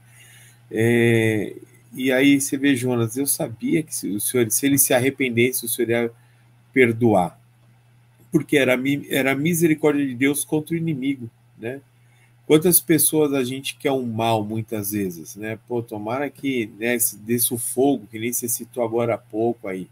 [0.70, 1.56] É,
[1.94, 5.66] e aí você vê Jonas, eu sabia que se, o senhor, se ele se arrependesse,
[5.66, 6.12] o senhor ia
[6.72, 7.39] perdoar.
[8.32, 8.78] Porque era,
[9.10, 11.82] era a misericórdia de Deus contra o inimigo, né?
[12.46, 15.60] Quantas pessoas a gente quer um mal muitas vezes, né?
[15.68, 19.88] Pô, tomara que né, desse o fogo, que nem você citou agora há pouco aí.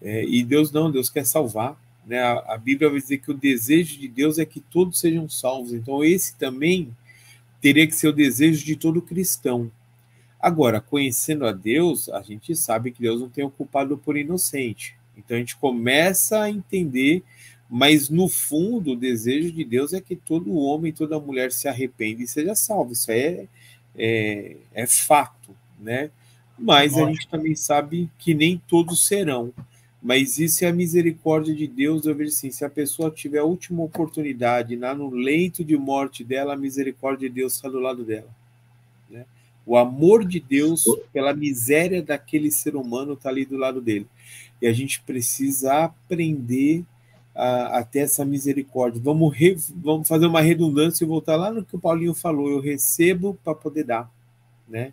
[0.00, 1.78] É, e Deus não, Deus quer salvar.
[2.06, 2.18] Né?
[2.18, 5.72] A, a, Bíblia vai dizer que o desejo de Deus é que todos sejam salvos.
[5.72, 6.96] Então, esse também
[7.60, 9.70] teria que ser o desejo de todo cristão.
[10.40, 14.96] Agora, conhecendo a Deus, a gente sabe que Deus não tem o culpado por inocente.
[15.16, 17.22] Então, a gente começa a entender
[17.74, 22.22] mas no fundo o desejo de Deus é que todo homem, toda mulher se arrependa
[22.22, 22.92] e seja salvo.
[22.92, 23.48] Isso é,
[23.96, 26.10] é, é fato, né?
[26.58, 29.54] Mas a gente também sabe que nem todos serão.
[30.02, 32.04] Mas isso é a misericórdia de Deus.
[32.04, 36.22] Eu vejo assim: se a pessoa tiver a última oportunidade, lá no leito de morte
[36.22, 38.28] dela, a misericórdia de Deus está do lado dela.
[39.08, 39.24] Né?
[39.64, 44.06] O amor de Deus pela miséria daquele ser humano está ali do lado dele.
[44.60, 46.84] E a gente precisa aprender
[47.34, 49.00] a, ter essa misericórdia.
[49.02, 52.50] Vamos, re, vamos fazer uma redundância e voltar lá no que o Paulinho falou.
[52.50, 54.10] Eu recebo para poder dar,
[54.68, 54.92] né?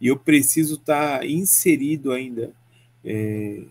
[0.00, 2.52] E eu preciso estar tá inserido ainda
[3.04, 3.62] é,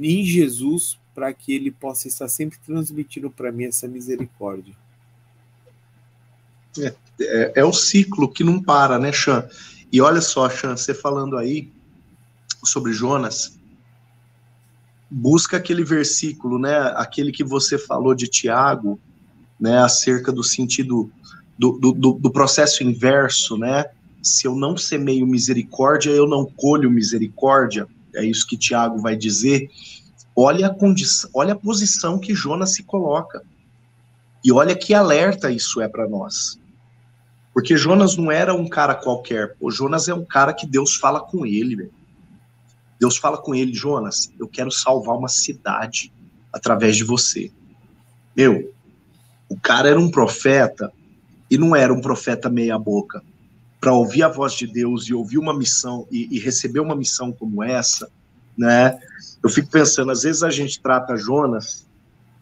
[0.00, 4.74] em Jesus para que ele possa estar sempre transmitindo para mim essa misericórdia.
[6.78, 9.48] É, é, é, o ciclo que não para, né, Chan?
[9.90, 11.70] E olha só, Chan, você falando aí
[12.62, 13.55] sobre Jonas,
[15.10, 18.98] busca aquele versículo, né, aquele que você falou de Tiago,
[19.58, 21.10] né, acerca do sentido
[21.58, 23.86] do, do, do, processo inverso, né?
[24.22, 27.86] Se eu não semeio misericórdia, eu não colho misericórdia.
[28.14, 29.70] É isso que Tiago vai dizer.
[30.34, 33.42] Olha a condição, olha a posição que Jonas se coloca.
[34.44, 36.60] E olha que alerta isso é para nós.
[37.54, 39.56] Porque Jonas não era um cara qualquer.
[39.58, 41.90] O Jonas é um cara que Deus fala com ele.
[42.98, 46.12] Deus fala com ele, Jonas, eu quero salvar uma cidade
[46.52, 47.50] através de você.
[48.34, 48.72] Meu,
[49.48, 50.92] o cara era um profeta
[51.50, 53.22] e não era um profeta meia boca.
[53.78, 57.30] Para ouvir a voz de Deus e ouvir uma missão e, e, receber uma missão
[57.30, 58.10] como essa,
[58.56, 58.98] né?
[59.42, 61.86] Eu fico pensando, às vezes a gente trata Jonas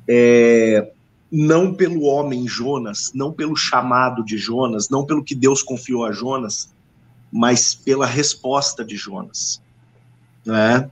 [0.08, 0.92] é,
[1.30, 6.12] não pelo homem Jonas, não pelo chamado de Jonas, não pelo que Deus confiou a
[6.12, 6.72] Jonas,
[7.32, 9.60] mas pela resposta de Jonas
[10.44, 10.90] né?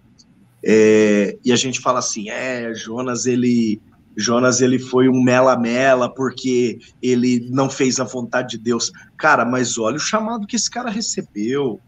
[0.64, 3.80] É, e a gente fala assim, é, Jonas ele
[4.16, 8.92] Jonas ele foi um mela-mela porque ele não fez a vontade de Deus.
[9.16, 11.80] Cara, mas olha o chamado que esse cara recebeu,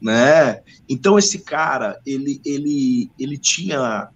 [0.00, 0.60] né?
[0.88, 4.08] Então esse cara, ele ele ele tinha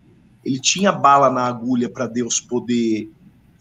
[0.44, 3.10] ele tinha bala na agulha para Deus poder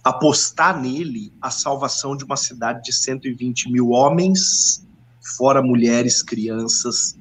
[0.04, 4.86] apostar nele a salvação de uma cidade de 120 mil homens,
[5.38, 7.18] fora mulheres, crianças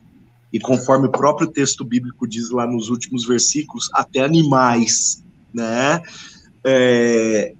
[0.53, 6.03] e conforme o próprio texto bíblico diz lá nos últimos versículos, até animais, né?
[6.65, 7.55] É,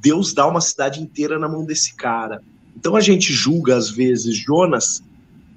[0.00, 2.42] Deus dá uma cidade inteira na mão desse cara.
[2.76, 5.02] Então a gente julga às vezes Jonas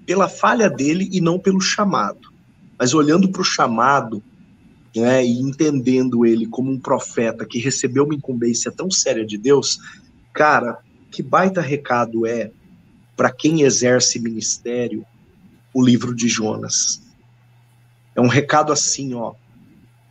[0.06, 2.30] pela falha dele e não pelo chamado.
[2.78, 4.24] Mas olhando para o chamado,
[4.96, 9.80] né, e entendendo ele como um profeta que recebeu uma incumbência tão séria de Deus,
[10.34, 10.80] cara,
[11.12, 12.52] que baita recado é
[13.16, 15.06] para quem exerce ministério
[15.80, 17.02] o livro de Jonas.
[18.14, 19.34] É um recado assim, ó.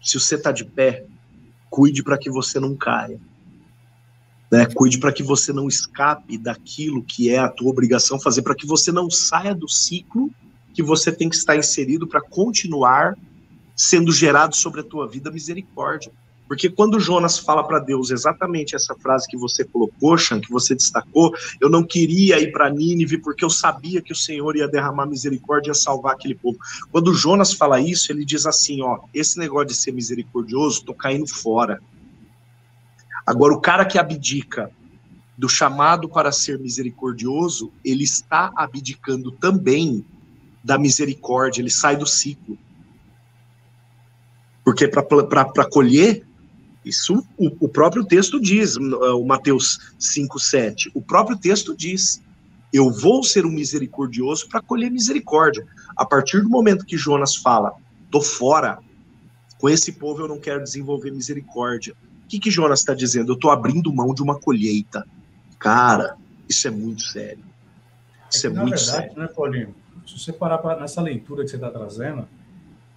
[0.02, 1.04] Se você está de pé,
[1.68, 3.20] cuide para que você não caia.
[4.50, 4.64] Né?
[4.64, 8.66] Cuide para que você não escape daquilo que é a tua obrigação fazer, para que
[8.66, 10.30] você não saia do ciclo
[10.72, 13.14] que você tem que estar inserido para continuar
[13.76, 16.10] sendo gerado sobre a tua vida misericórdia.
[16.48, 21.34] Porque quando Jonas fala para Deus exatamente essa frase que você colocou, que você destacou,
[21.60, 25.72] eu não queria ir para Nínive porque eu sabia que o Senhor ia derramar misericórdia
[25.72, 26.58] e salvar aquele povo.
[26.90, 31.28] Quando Jonas fala isso, ele diz assim, ó, esse negócio de ser misericordioso, tô caindo
[31.28, 31.80] fora.
[33.26, 34.70] Agora o cara que abdica
[35.36, 40.04] do chamado para ser misericordioso, ele está abdicando também
[40.64, 42.58] da misericórdia, ele sai do ciclo.
[44.64, 46.26] Porque para colher,
[46.88, 50.90] isso o, o próprio texto diz, o Mateus 5,7.
[50.94, 52.22] O próprio texto diz:
[52.72, 55.66] Eu vou ser um misericordioso para colher misericórdia.
[55.96, 57.72] A partir do momento que Jonas fala,
[58.10, 58.78] tô fora,
[59.58, 61.94] com esse povo eu não quero desenvolver misericórdia.
[62.24, 63.32] O que, que Jonas está dizendo?
[63.32, 65.06] Eu estou abrindo mão de uma colheita.
[65.58, 66.16] Cara,
[66.48, 67.44] isso é muito sério.
[68.30, 69.18] Isso é, é muito verdade, sério.
[69.18, 69.74] Né, Paulinho?
[70.06, 72.28] Se você parar pra, nessa leitura que você está trazendo,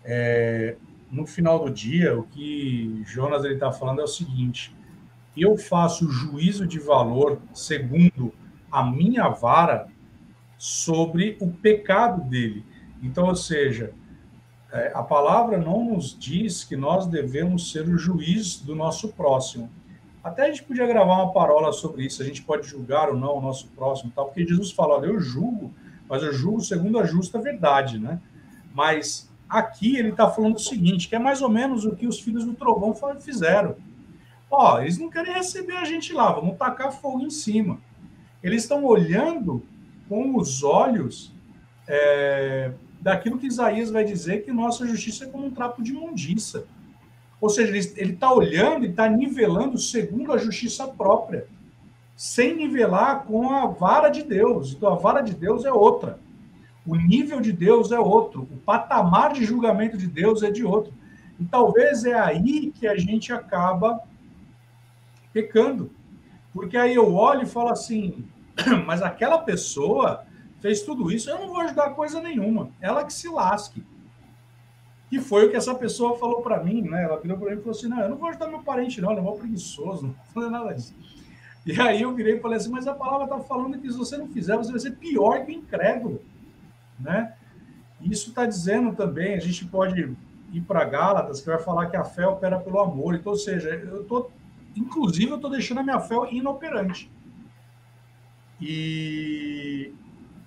[0.04, 0.76] é,
[1.12, 4.74] no final do dia, o que Jonas está falando é o seguinte:
[5.36, 8.34] eu faço juízo de valor segundo
[8.72, 9.88] a minha vara
[10.58, 12.66] sobre o pecado dele.
[13.04, 13.94] Então, ou seja,
[14.72, 19.70] é, a palavra não nos diz que nós devemos ser o juiz do nosso próximo.
[20.24, 23.38] Até a gente podia gravar uma parola sobre isso, a gente pode julgar ou não
[23.38, 25.74] o nosso próximo, tal, porque Jesus fala, olha, eu julgo,
[26.08, 28.22] mas eu julgo segundo a justa verdade, né?
[28.72, 32.22] Mas aqui ele está falando o seguinte, que é mais ou menos o que os
[32.22, 33.76] filhos do trovão fizeram.
[34.50, 37.78] Ó, eles não querem receber a gente lá, vamos tacar fogo em cima.
[38.42, 39.62] Eles estão olhando
[40.08, 41.34] com os olhos
[41.88, 42.72] é,
[43.02, 46.64] daquilo que Isaías vai dizer que nossa justiça é como um trapo de imundícia.
[47.40, 51.48] Ou seja, ele está olhando e está nivelando segundo a justiça própria,
[52.16, 54.74] sem nivelar com a vara de Deus.
[54.74, 56.20] Então, a vara de Deus é outra.
[56.86, 58.44] O nível de Deus é outro.
[58.44, 60.94] O patamar de julgamento de Deus é de outro.
[61.40, 64.02] E talvez é aí que a gente acaba
[65.34, 65.92] pecando.
[66.54, 68.26] Porque aí eu olho e falo assim,
[68.86, 70.26] mas aquela pessoa
[70.60, 72.70] fez tudo isso, eu não vou ajudar coisa nenhuma.
[72.80, 73.84] Ela que se lasque.
[75.10, 77.04] Que foi o que essa pessoa falou para mim, né?
[77.04, 79.12] Ela virou para mim e falou assim: não, eu não vou ajudar meu parente, não,
[79.12, 80.96] ele é mal preguiçoso, não vou fazer nada disso.
[81.66, 84.18] E aí eu virei e falei assim: mas a palavra está falando que se você
[84.18, 86.22] não fizer, você vai ser pior que o incrédulo,
[87.02, 87.34] né?
[88.02, 90.16] Isso está dizendo também, a gente pode
[90.52, 93.16] ir para Gálatas, que vai falar que a fé opera pelo amor.
[93.16, 94.30] Então, ou seja, eu tô,
[94.76, 97.12] inclusive, eu estou deixando a minha fé inoperante.
[98.60, 99.94] E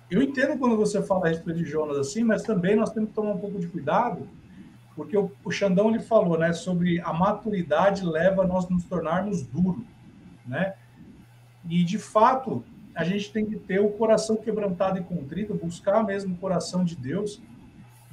[0.09, 3.15] eu entendo quando você fala a respeito de Jonas assim, mas também nós temos que
[3.15, 4.27] tomar um pouco de cuidado,
[4.95, 9.43] porque o, o Xandão ele falou, né, sobre a maturidade leva a nós nos tornarmos
[9.43, 9.83] duros,
[10.45, 10.75] né?
[11.67, 12.63] E de fato,
[12.95, 16.95] a gente tem que ter o coração quebrantado e contrito, buscar mesmo o coração de
[16.95, 17.41] Deus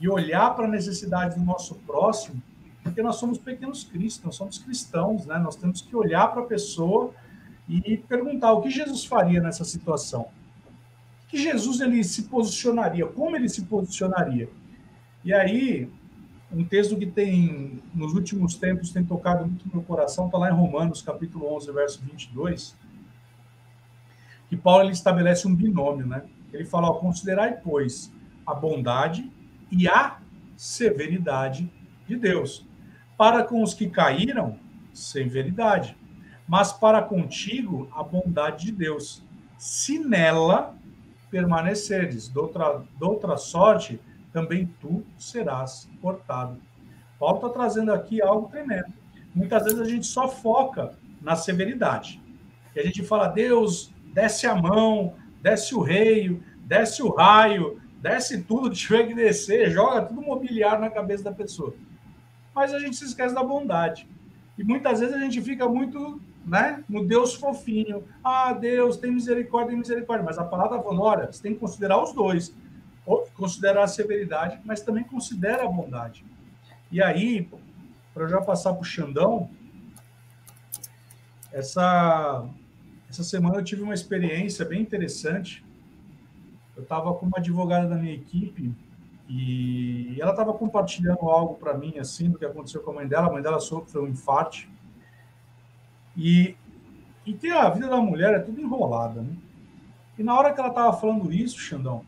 [0.01, 2.43] e olhar para a necessidade do nosso próximo,
[2.83, 5.39] porque nós somos pequenos cristos, nós somos cristãos, né?
[5.39, 7.15] Nós temos que olhar para a pessoa
[7.69, 10.29] e perguntar o que Jesus faria nessa situação
[11.33, 14.51] que Jesus ele se posicionaria, como ele se posicionaria.
[15.25, 15.89] E aí,
[16.53, 20.51] um texto que tem, nos últimos tempos, tem tocado muito no meu coração, está lá
[20.51, 22.77] em Romanos, capítulo 11, verso 22,
[24.53, 26.25] que Paulo ele estabelece um binômio, né?
[26.53, 28.13] Ele fala, ó, considerai, pois,
[28.47, 29.33] a bondade
[29.71, 30.19] e a
[30.59, 31.73] severidade
[32.07, 32.63] de Deus.
[33.17, 34.59] Para com os que caíram,
[34.93, 35.97] severidade,
[36.47, 39.25] mas para contigo, a bondade de Deus.
[39.57, 40.77] Se nela
[41.31, 42.29] permaneceres.
[42.29, 43.99] Doutra, doutra sorte,
[44.35, 46.61] também tu serás cortado.
[47.19, 48.93] Paulo está trazendo aqui algo tremendo.
[49.35, 50.93] Muitas vezes a gente só foca
[51.23, 52.21] na severidade.
[52.77, 58.43] E a gente fala, Deus, desce a mão, desce o rei, desce o raio, desce
[58.43, 61.75] tudo que tiver que descer, joga tudo mobiliário na cabeça da pessoa.
[62.55, 64.09] Mas a gente se esquece da bondade.
[64.59, 68.05] E muitas vezes a gente fica muito né, no Deus fofinho.
[68.23, 70.25] Ah, Deus, tem misericórdia, tem misericórdia.
[70.25, 72.55] Mas a palavra tá falando, olha, você tem que considerar os dois.
[73.35, 76.25] Considerar a severidade, mas também considera a bondade.
[76.91, 77.49] E aí,
[78.15, 79.51] para já passar para o Xandão,
[81.53, 82.47] essa,
[83.13, 85.63] essa semana eu tive uma experiência bem interessante.
[86.75, 88.75] Eu estava com uma advogada da minha equipe
[89.29, 93.27] e ela estava compartilhando algo para mim, assim, do que aconteceu com a mãe dela.
[93.29, 94.67] A mãe dela sofreu um infarto
[96.17, 96.57] e,
[97.27, 99.37] e ter a vida da mulher é tudo enrolada, né?
[100.19, 102.07] E na hora que ela estava falando isso, Xandão,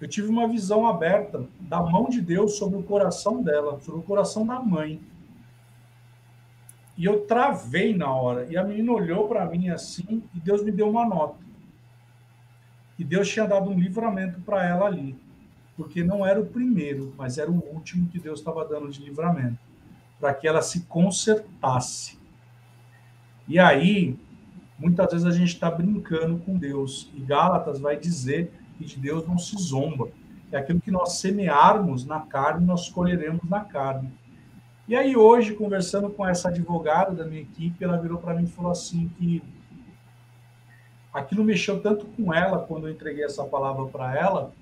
[0.00, 4.04] eu tive uma visão aberta da mão de Deus sobre o coração dela, sobre o
[4.04, 5.00] coração da mãe.
[6.96, 8.46] E eu travei na hora.
[8.50, 11.42] E a menina olhou para mim assim e Deus me deu uma nota.
[12.98, 15.16] E Deus tinha dado um livramento para ela ali.
[15.76, 19.58] Porque não era o primeiro, mas era o último que Deus estava dando de livramento.
[20.20, 22.16] Para que ela se consertasse.
[23.48, 24.16] E aí,
[24.78, 27.10] muitas vezes a gente está brincando com Deus.
[27.14, 30.08] E Gálatas vai dizer que de Deus não se zomba.
[30.52, 34.12] É aquilo que nós semearmos na carne, nós colheremos na carne.
[34.86, 38.48] E aí, hoje, conversando com essa advogada da minha equipe, ela virou para mim e
[38.48, 39.42] falou assim que
[41.12, 44.52] aquilo mexeu tanto com ela quando eu entreguei essa palavra para ela,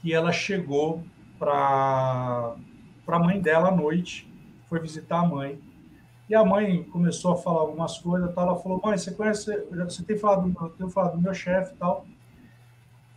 [0.00, 1.02] que ela chegou
[1.40, 2.54] para
[3.08, 4.32] a mãe dela à noite,
[4.68, 5.58] foi visitar a mãe.
[6.28, 8.46] E a mãe começou a falar algumas coisas, tal.
[8.46, 12.06] ela falou, mãe, você conhece, você tem falado, tem falado do meu chefe tal.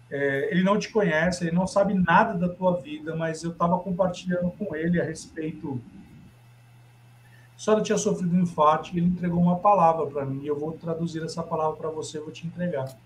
[0.10, 3.78] É, ele não te conhece, ele não sabe nada da tua vida, mas eu estava
[3.78, 5.80] compartilhando com ele a respeito.
[7.58, 10.42] Só ele tinha sofrido um infarto e ele entregou uma palavra para mim.
[10.44, 12.98] E eu vou traduzir essa palavra para você, vou te entregar.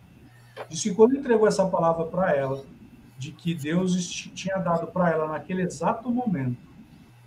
[0.68, 2.64] Disse que quando entregou essa palavra para ela,
[3.18, 3.96] de que Deus
[4.34, 6.70] tinha dado para ela naquele exato momento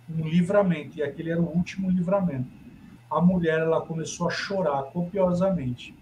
[0.09, 2.63] um livramento, e aquele era o último livramento
[3.13, 5.95] a mulher ela começou a chorar copiosamente,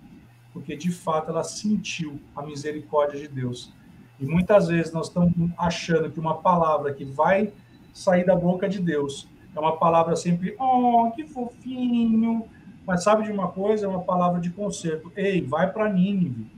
[0.54, 3.74] porque de fato ela sentiu a misericórdia de Deus.
[4.20, 7.52] E muitas vezes nós estamos achando que uma palavra que vai
[7.94, 12.46] sair da boca de Deus é uma palavra sempre, oh, que fofinho.
[12.86, 13.86] Mas sabe de uma coisa?
[13.86, 15.12] É uma palavra de conserto.
[15.16, 16.50] Ei, vai para Nínive,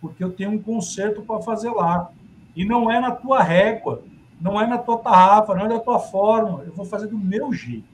[0.00, 2.10] porque eu tenho um conserto para fazer lá.
[2.54, 4.02] E não é na tua régua,
[4.40, 6.62] não é na tua tarrafa, não é da tua forma.
[6.64, 7.88] Eu vou fazer do meu jeito,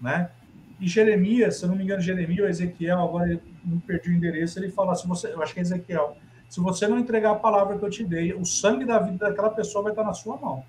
[0.00, 0.30] né?
[0.80, 4.12] E Jeremias, se eu não me engano, Jeremias ou Ezequiel, agora eu me perdi o
[4.12, 6.16] endereço, ele fala, se você, eu acho que é Ezequiel,
[6.48, 9.50] se você não entregar a palavra que eu te dei, o sangue da vida daquela
[9.50, 10.64] pessoa vai estar na sua mão.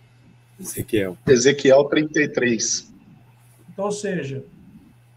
[0.59, 1.17] Ezequiel.
[1.27, 2.91] Ezequiel 33.
[3.69, 4.43] Então, ou seja,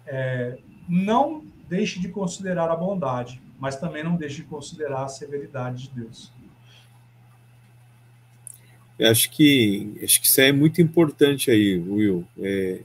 [0.06, 0.58] é,
[0.88, 6.00] não deixe de considerar a bondade, mas também não deixe de considerar a severidade de
[6.00, 6.32] Deus.
[8.98, 12.26] Eu acho que acho que isso é muito importante aí, Will.
[12.38, 12.80] É,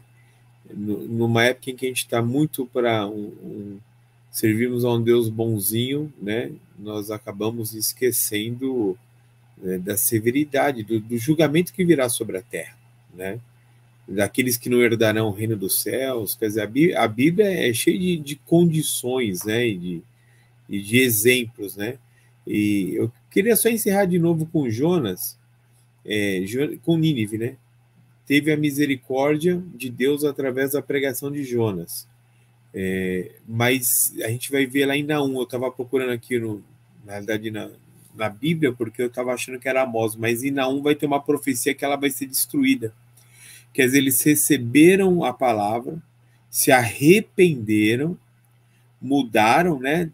[0.72, 3.80] numa época em que a gente está muito para um, um,
[4.32, 6.51] servirmos a um Deus bonzinho, né?
[6.78, 8.97] Nós acabamos esquecendo
[9.64, 12.78] né, da severidade, do, do, julgamento que virá sobre a terra,
[13.16, 13.39] né?
[14.05, 16.36] Daqueles que não herdarão o reino dos céus.
[16.36, 19.66] Quer dizer, a a Bíblia é cheia de, de, condições, né?
[19.66, 20.03] E de,
[20.68, 21.97] e de exemplos, né?
[22.45, 25.39] E eu queria só encerrar de novo com Jonas,
[26.05, 26.43] é,
[26.82, 27.55] com Nínive, né?
[28.26, 32.05] Teve a misericórdia de Deus através da pregação de Jonas.
[32.74, 36.61] É, mas a gente vai ver lá em Naum, eu estava procurando aqui, no,
[37.05, 37.72] na realidade, na,
[38.16, 41.22] na Bíblia, porque eu estava achando que era Amós, mas em Naum vai ter uma
[41.22, 42.93] profecia que ela vai ser destruída.
[43.74, 46.01] Quer dizer, eles receberam a palavra,
[46.49, 48.18] se arrependeram,
[49.01, 50.11] mudaram, né?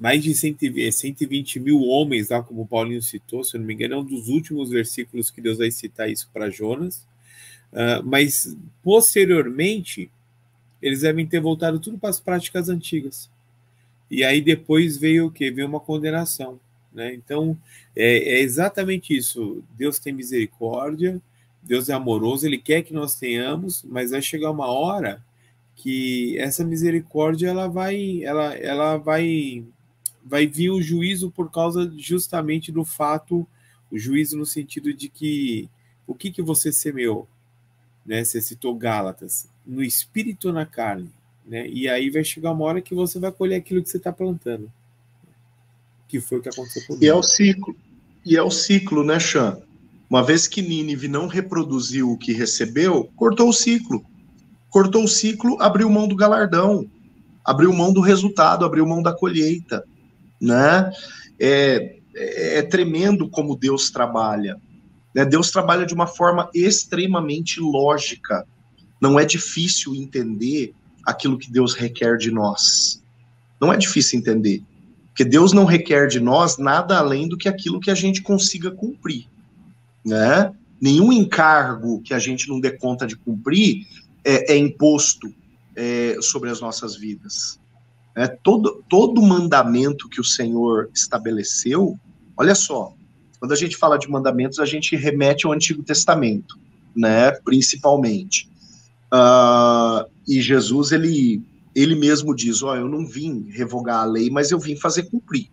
[0.00, 3.98] Mais de 120 mil homens, lá como Paulinho citou, se eu não me engano, é
[3.98, 7.06] um dos últimos versículos que Deus vai citar isso para Jonas.
[7.70, 10.10] Uh, mas posteriormente,
[10.80, 13.30] eles devem ter voltado tudo para as práticas antigas.
[14.10, 15.50] E aí depois veio o que?
[15.50, 16.58] Veio uma condenação.
[16.98, 17.14] Né?
[17.14, 17.56] Então,
[17.94, 19.62] é, é, exatamente isso.
[19.76, 21.22] Deus tem misericórdia,
[21.62, 25.24] Deus é amoroso, Ele quer que nós tenhamos, mas vai chegar uma hora
[25.76, 29.64] que essa misericórdia ela vai, ela, ela vai,
[30.24, 33.46] vai vir o juízo por causa justamente do fato,
[33.88, 35.70] o juízo no sentido de que
[36.04, 37.28] o que, que você semeou,
[38.04, 38.24] né?
[38.24, 41.12] Você citou Gálatas, no espírito ou na carne,
[41.46, 41.68] né?
[41.68, 44.68] E aí vai chegar uma hora que você vai colher aquilo que você está plantando
[46.08, 47.76] que foi o que aconteceu com E é o ciclo.
[48.24, 49.58] E é o ciclo, né, Chan?
[50.08, 54.04] Uma vez que Nínive não reproduziu o que recebeu, cortou o ciclo.
[54.70, 56.90] Cortou o ciclo, abriu mão do galardão,
[57.44, 59.84] abriu mão do resultado, abriu mão da colheita,
[60.40, 60.90] né?
[61.38, 64.60] É, é, é tremendo como Deus trabalha.
[65.14, 65.24] Né?
[65.24, 68.46] Deus trabalha de uma forma extremamente lógica.
[69.00, 73.02] Não é difícil entender aquilo que Deus requer de nós.
[73.60, 74.62] Não é difícil entender.
[75.18, 78.70] Porque Deus não requer de nós nada além do que aquilo que a gente consiga
[78.70, 79.26] cumprir,
[80.06, 80.52] né?
[80.80, 83.84] Nenhum encargo que a gente não dê conta de cumprir
[84.24, 85.34] é, é imposto
[85.74, 87.58] é, sobre as nossas vidas.
[88.14, 91.98] É, todo, todo mandamento que o Senhor estabeleceu,
[92.36, 92.94] olha só,
[93.40, 96.56] quando a gente fala de mandamentos, a gente remete ao Antigo Testamento,
[96.94, 98.48] né, principalmente.
[99.12, 101.42] Uh, e Jesus, ele
[101.80, 105.04] ele mesmo diz: Ó, oh, eu não vim revogar a lei, mas eu vim fazer
[105.04, 105.48] cumprir.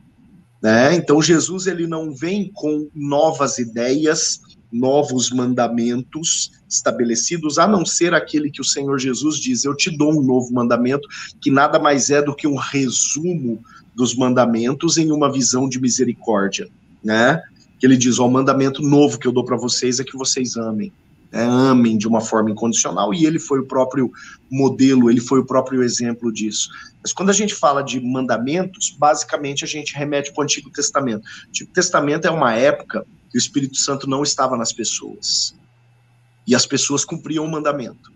[0.62, 0.96] Né?
[0.96, 8.50] Então, Jesus ele não vem com novas ideias, novos mandamentos estabelecidos, a não ser aquele
[8.50, 11.08] que o Senhor Jesus diz: Eu te dou um novo mandamento,
[11.40, 13.64] que nada mais é do que um resumo
[13.96, 16.68] dos mandamentos em uma visão de misericórdia.
[17.04, 17.40] Né?
[17.80, 20.58] Que ele diz: Ó, o mandamento novo que eu dou para vocês é que vocês
[20.58, 20.92] amem
[21.32, 24.12] né, amem de uma forma incondicional, e ele foi o próprio
[24.50, 26.70] modelo, ele foi o próprio exemplo disso.
[27.02, 31.24] Mas quando a gente fala de mandamentos, basicamente a gente remete para o Antigo Testamento.
[31.24, 35.56] O Antigo Testamento é uma época que o Espírito Santo não estava nas pessoas,
[36.48, 38.14] e as pessoas cumpriam o mandamento.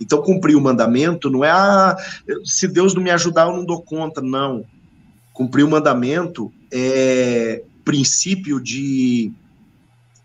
[0.00, 1.94] Então, cumprir o mandamento não é, ah,
[2.42, 4.22] se Deus não me ajudar, eu não dou conta.
[4.22, 4.64] Não.
[5.34, 9.30] Cumprir o mandamento é princípio de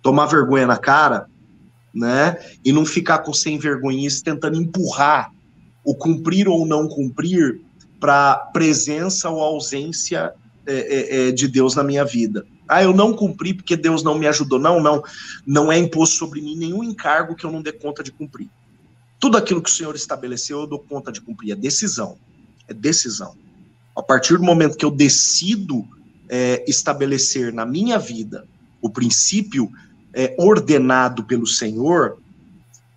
[0.01, 1.27] tomar vergonha na cara,
[1.95, 2.37] né?
[2.63, 5.31] E não ficar com sem vergonhice tentando empurrar
[5.83, 7.61] o cumprir ou não cumprir
[7.99, 10.33] para presença ou ausência
[10.67, 12.45] é, é, é, de Deus na minha vida.
[12.67, 14.59] Ah, eu não cumpri porque Deus não me ajudou.
[14.59, 15.03] Não, não.
[15.45, 18.49] Não é imposto sobre mim nenhum encargo que eu não dê conta de cumprir.
[19.19, 21.51] Tudo aquilo que o Senhor estabeleceu, eu dou conta de cumprir.
[21.51, 22.17] É decisão.
[22.67, 23.35] É decisão.
[23.95, 25.87] A partir do momento que eu decido
[26.27, 28.47] é, estabelecer na minha vida
[28.81, 29.71] o princípio
[30.15, 32.17] é, ordenado pelo Senhor,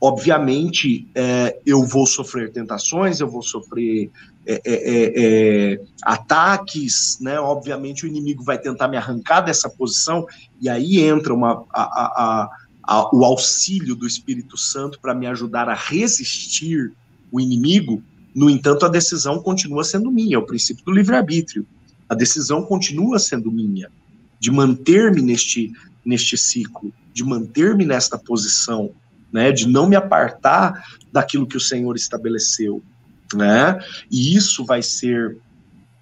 [0.00, 4.10] obviamente, é, eu vou sofrer tentações, eu vou sofrer
[4.46, 5.12] é, é, é,
[5.74, 7.38] é, ataques, né?
[7.38, 10.26] Obviamente, o inimigo vai tentar me arrancar dessa posição,
[10.60, 12.50] e aí entra uma, a, a,
[12.84, 16.92] a, o auxílio do Espírito Santo para me ajudar a resistir
[17.30, 18.02] o inimigo.
[18.34, 21.66] No entanto, a decisão continua sendo minha, é o princípio do livre-arbítrio.
[22.08, 23.90] A decisão continua sendo minha,
[24.40, 25.72] de manter-me neste,
[26.08, 28.94] neste ciclo, de manter-me nesta posição
[29.30, 30.82] né, de não me apartar
[31.12, 32.82] daquilo que o Senhor estabeleceu,
[33.34, 33.78] né?
[34.10, 35.36] E isso vai ser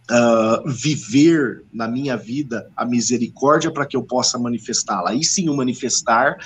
[0.09, 5.11] uh, viver na minha vida a misericórdia para que eu possa manifestá-la.
[5.11, 6.37] Aí sim, o manifestar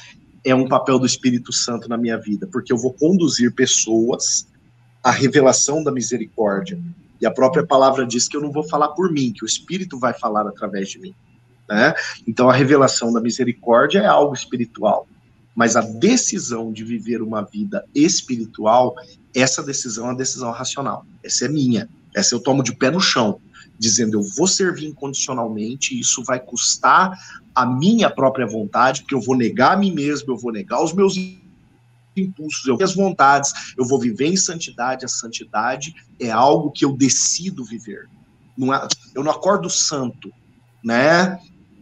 [0.42, 4.46] é um papel do Espírito Santo na minha vida, porque eu vou conduzir pessoas
[5.04, 6.80] à revelação da misericórdia.
[7.20, 9.98] E a própria palavra diz que eu não vou falar por mim, que o Espírito
[9.98, 11.14] vai falar através de mim.
[11.70, 11.94] Né?
[12.26, 15.06] Então, a revelação da misericórdia é algo espiritual.
[15.54, 18.96] Mas a decisão de viver uma vida espiritual,
[19.34, 21.06] essa decisão é uma decisão racional.
[21.22, 21.88] Essa é minha.
[22.14, 23.40] Essa eu tomo de pé no chão,
[23.78, 27.16] dizendo eu vou servir incondicionalmente, isso vai custar
[27.54, 30.92] a minha própria vontade, porque eu vou negar a mim mesmo, eu vou negar os
[30.92, 31.14] meus
[32.16, 35.04] impulsos, eu as vontades, eu vou viver em santidade.
[35.04, 38.08] A santidade é algo que eu decido viver.
[38.56, 40.32] Não é, eu não acordo santo,
[40.82, 41.38] né?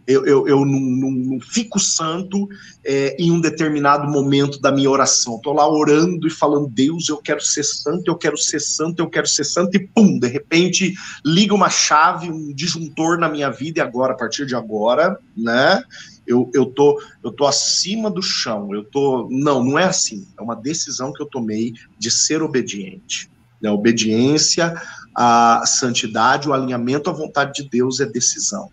[0.09, 2.49] Eu, eu, eu não, não, não, fico santo
[2.83, 5.35] é, em um determinado momento da minha oração.
[5.35, 9.07] Estou lá orando e falando, Deus, eu quero ser santo, eu quero ser santo, eu
[9.07, 13.79] quero ser santo, e pum, de repente liga uma chave, um disjuntor na minha vida,
[13.79, 15.83] e agora, a partir de agora, né?
[16.25, 19.27] Eu, eu, tô, eu tô acima do chão, eu tô.
[19.29, 20.27] Não, não é assim.
[20.39, 23.29] É uma decisão que eu tomei de ser obediente.
[23.61, 23.69] Né?
[23.69, 24.79] Obediência,
[25.15, 28.71] a santidade, o alinhamento à vontade de Deus é decisão.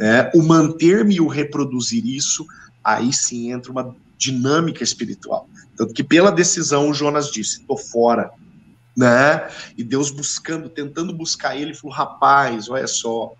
[0.00, 0.30] Né?
[0.34, 2.46] O manter-me e o reproduzir isso,
[2.82, 5.46] aí sim entra uma dinâmica espiritual.
[5.76, 8.30] Tanto que pela decisão o Jonas disse: estou fora.
[8.96, 9.46] Né?
[9.76, 13.34] E Deus buscando, tentando buscar ele, falou: rapaz, olha só,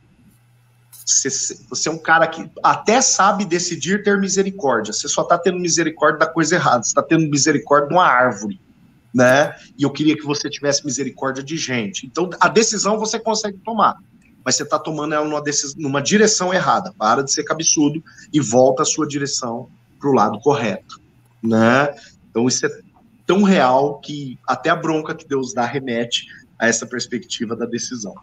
[1.02, 1.30] você,
[1.66, 4.92] você, é um cara que até sabe decidir ter misericórdia.
[4.92, 6.82] Você só está tendo misericórdia da coisa errada.
[6.82, 8.60] Você está tendo misericórdia de uma árvore,
[9.14, 9.56] né?
[9.78, 12.06] E eu queria que você tivesse misericórdia de gente.
[12.06, 13.96] Então, a decisão você consegue tomar
[14.50, 15.42] mas você está tomando ela numa,
[15.76, 16.92] numa direção errada.
[16.98, 21.00] Para de ser cabeçudo e volta a sua direção para o lado correto.
[21.40, 21.94] Né?
[22.28, 22.80] Então, isso é
[23.24, 26.26] tão real que até a bronca que Deus dá remete
[26.58, 28.14] a essa perspectiva da decisão.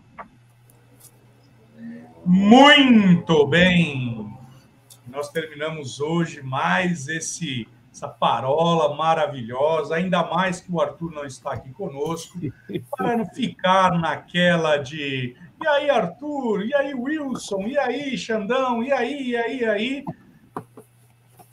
[2.26, 4.30] Muito bem!
[5.08, 11.54] Nós terminamos hoje mais esse essa parola maravilhosa, ainda mais que o Arthur não está
[11.54, 12.38] aqui conosco,
[12.96, 16.66] para não ficar naquela de e aí, Arthur?
[16.66, 17.64] E aí, Wilson?
[17.64, 18.84] E aí, Xandão?
[18.84, 20.06] E aí, e aí, e aí?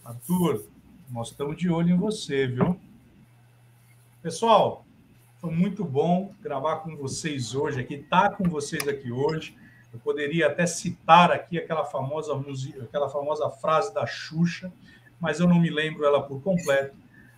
[0.05, 0.66] Arthur,
[1.11, 2.78] nós estamos de olho em você, viu?
[4.22, 4.84] Pessoal,
[5.40, 9.57] foi muito bom gravar com vocês hoje aqui, estar tá com vocês aqui hoje.
[9.92, 14.72] Eu poderia até citar aqui aquela famosa música, aquela famosa frase da Xuxa,
[15.20, 16.96] mas eu não me lembro ela por completo.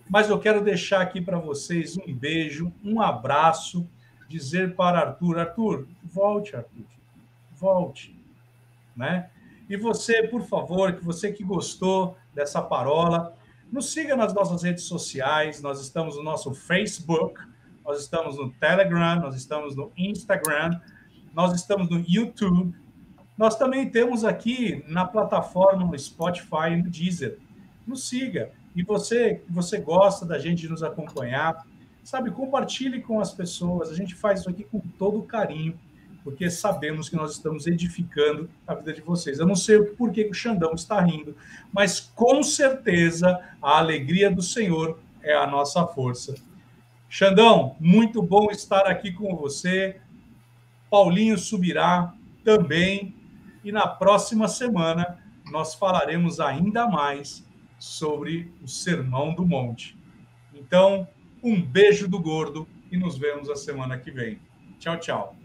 [0.09, 3.87] Mas eu quero deixar aqui para vocês um beijo, um abraço
[4.27, 6.85] dizer para Arthur, Arthur, volte, Arthur,
[7.55, 8.15] volte,
[8.95, 9.29] né?
[9.69, 13.35] E você, por favor, que você que gostou dessa parola,
[13.71, 17.39] nos siga nas nossas redes sociais, nós estamos no nosso Facebook,
[17.83, 20.79] nós estamos no Telegram, nós estamos no Instagram,
[21.33, 22.73] nós estamos no YouTube,
[23.37, 27.37] nós também temos aqui na plataforma no Spotify e no Deezer.
[27.85, 28.51] Nos siga.
[28.75, 31.65] E você, você gosta da gente nos acompanhar,
[32.07, 33.91] sabe, compartilhe com as pessoas.
[33.91, 35.77] A gente faz isso aqui com todo carinho,
[36.23, 39.39] porque sabemos que nós estamos edificando a vida de vocês.
[39.39, 41.35] Eu não sei por que o Xandão está rindo,
[41.69, 46.35] mas com certeza a alegria do Senhor é a nossa força.
[47.09, 49.99] Xandão, muito bom estar aqui com você.
[50.89, 53.13] Paulinho subirá também.
[53.65, 55.21] E na próxima semana
[55.51, 57.45] nós falaremos ainda mais
[57.77, 59.97] sobre o Sermão do Monte.
[60.53, 61.05] Então,
[61.43, 64.39] um beijo do gordo e nos vemos a semana que vem.
[64.79, 65.36] Tchau, tchau.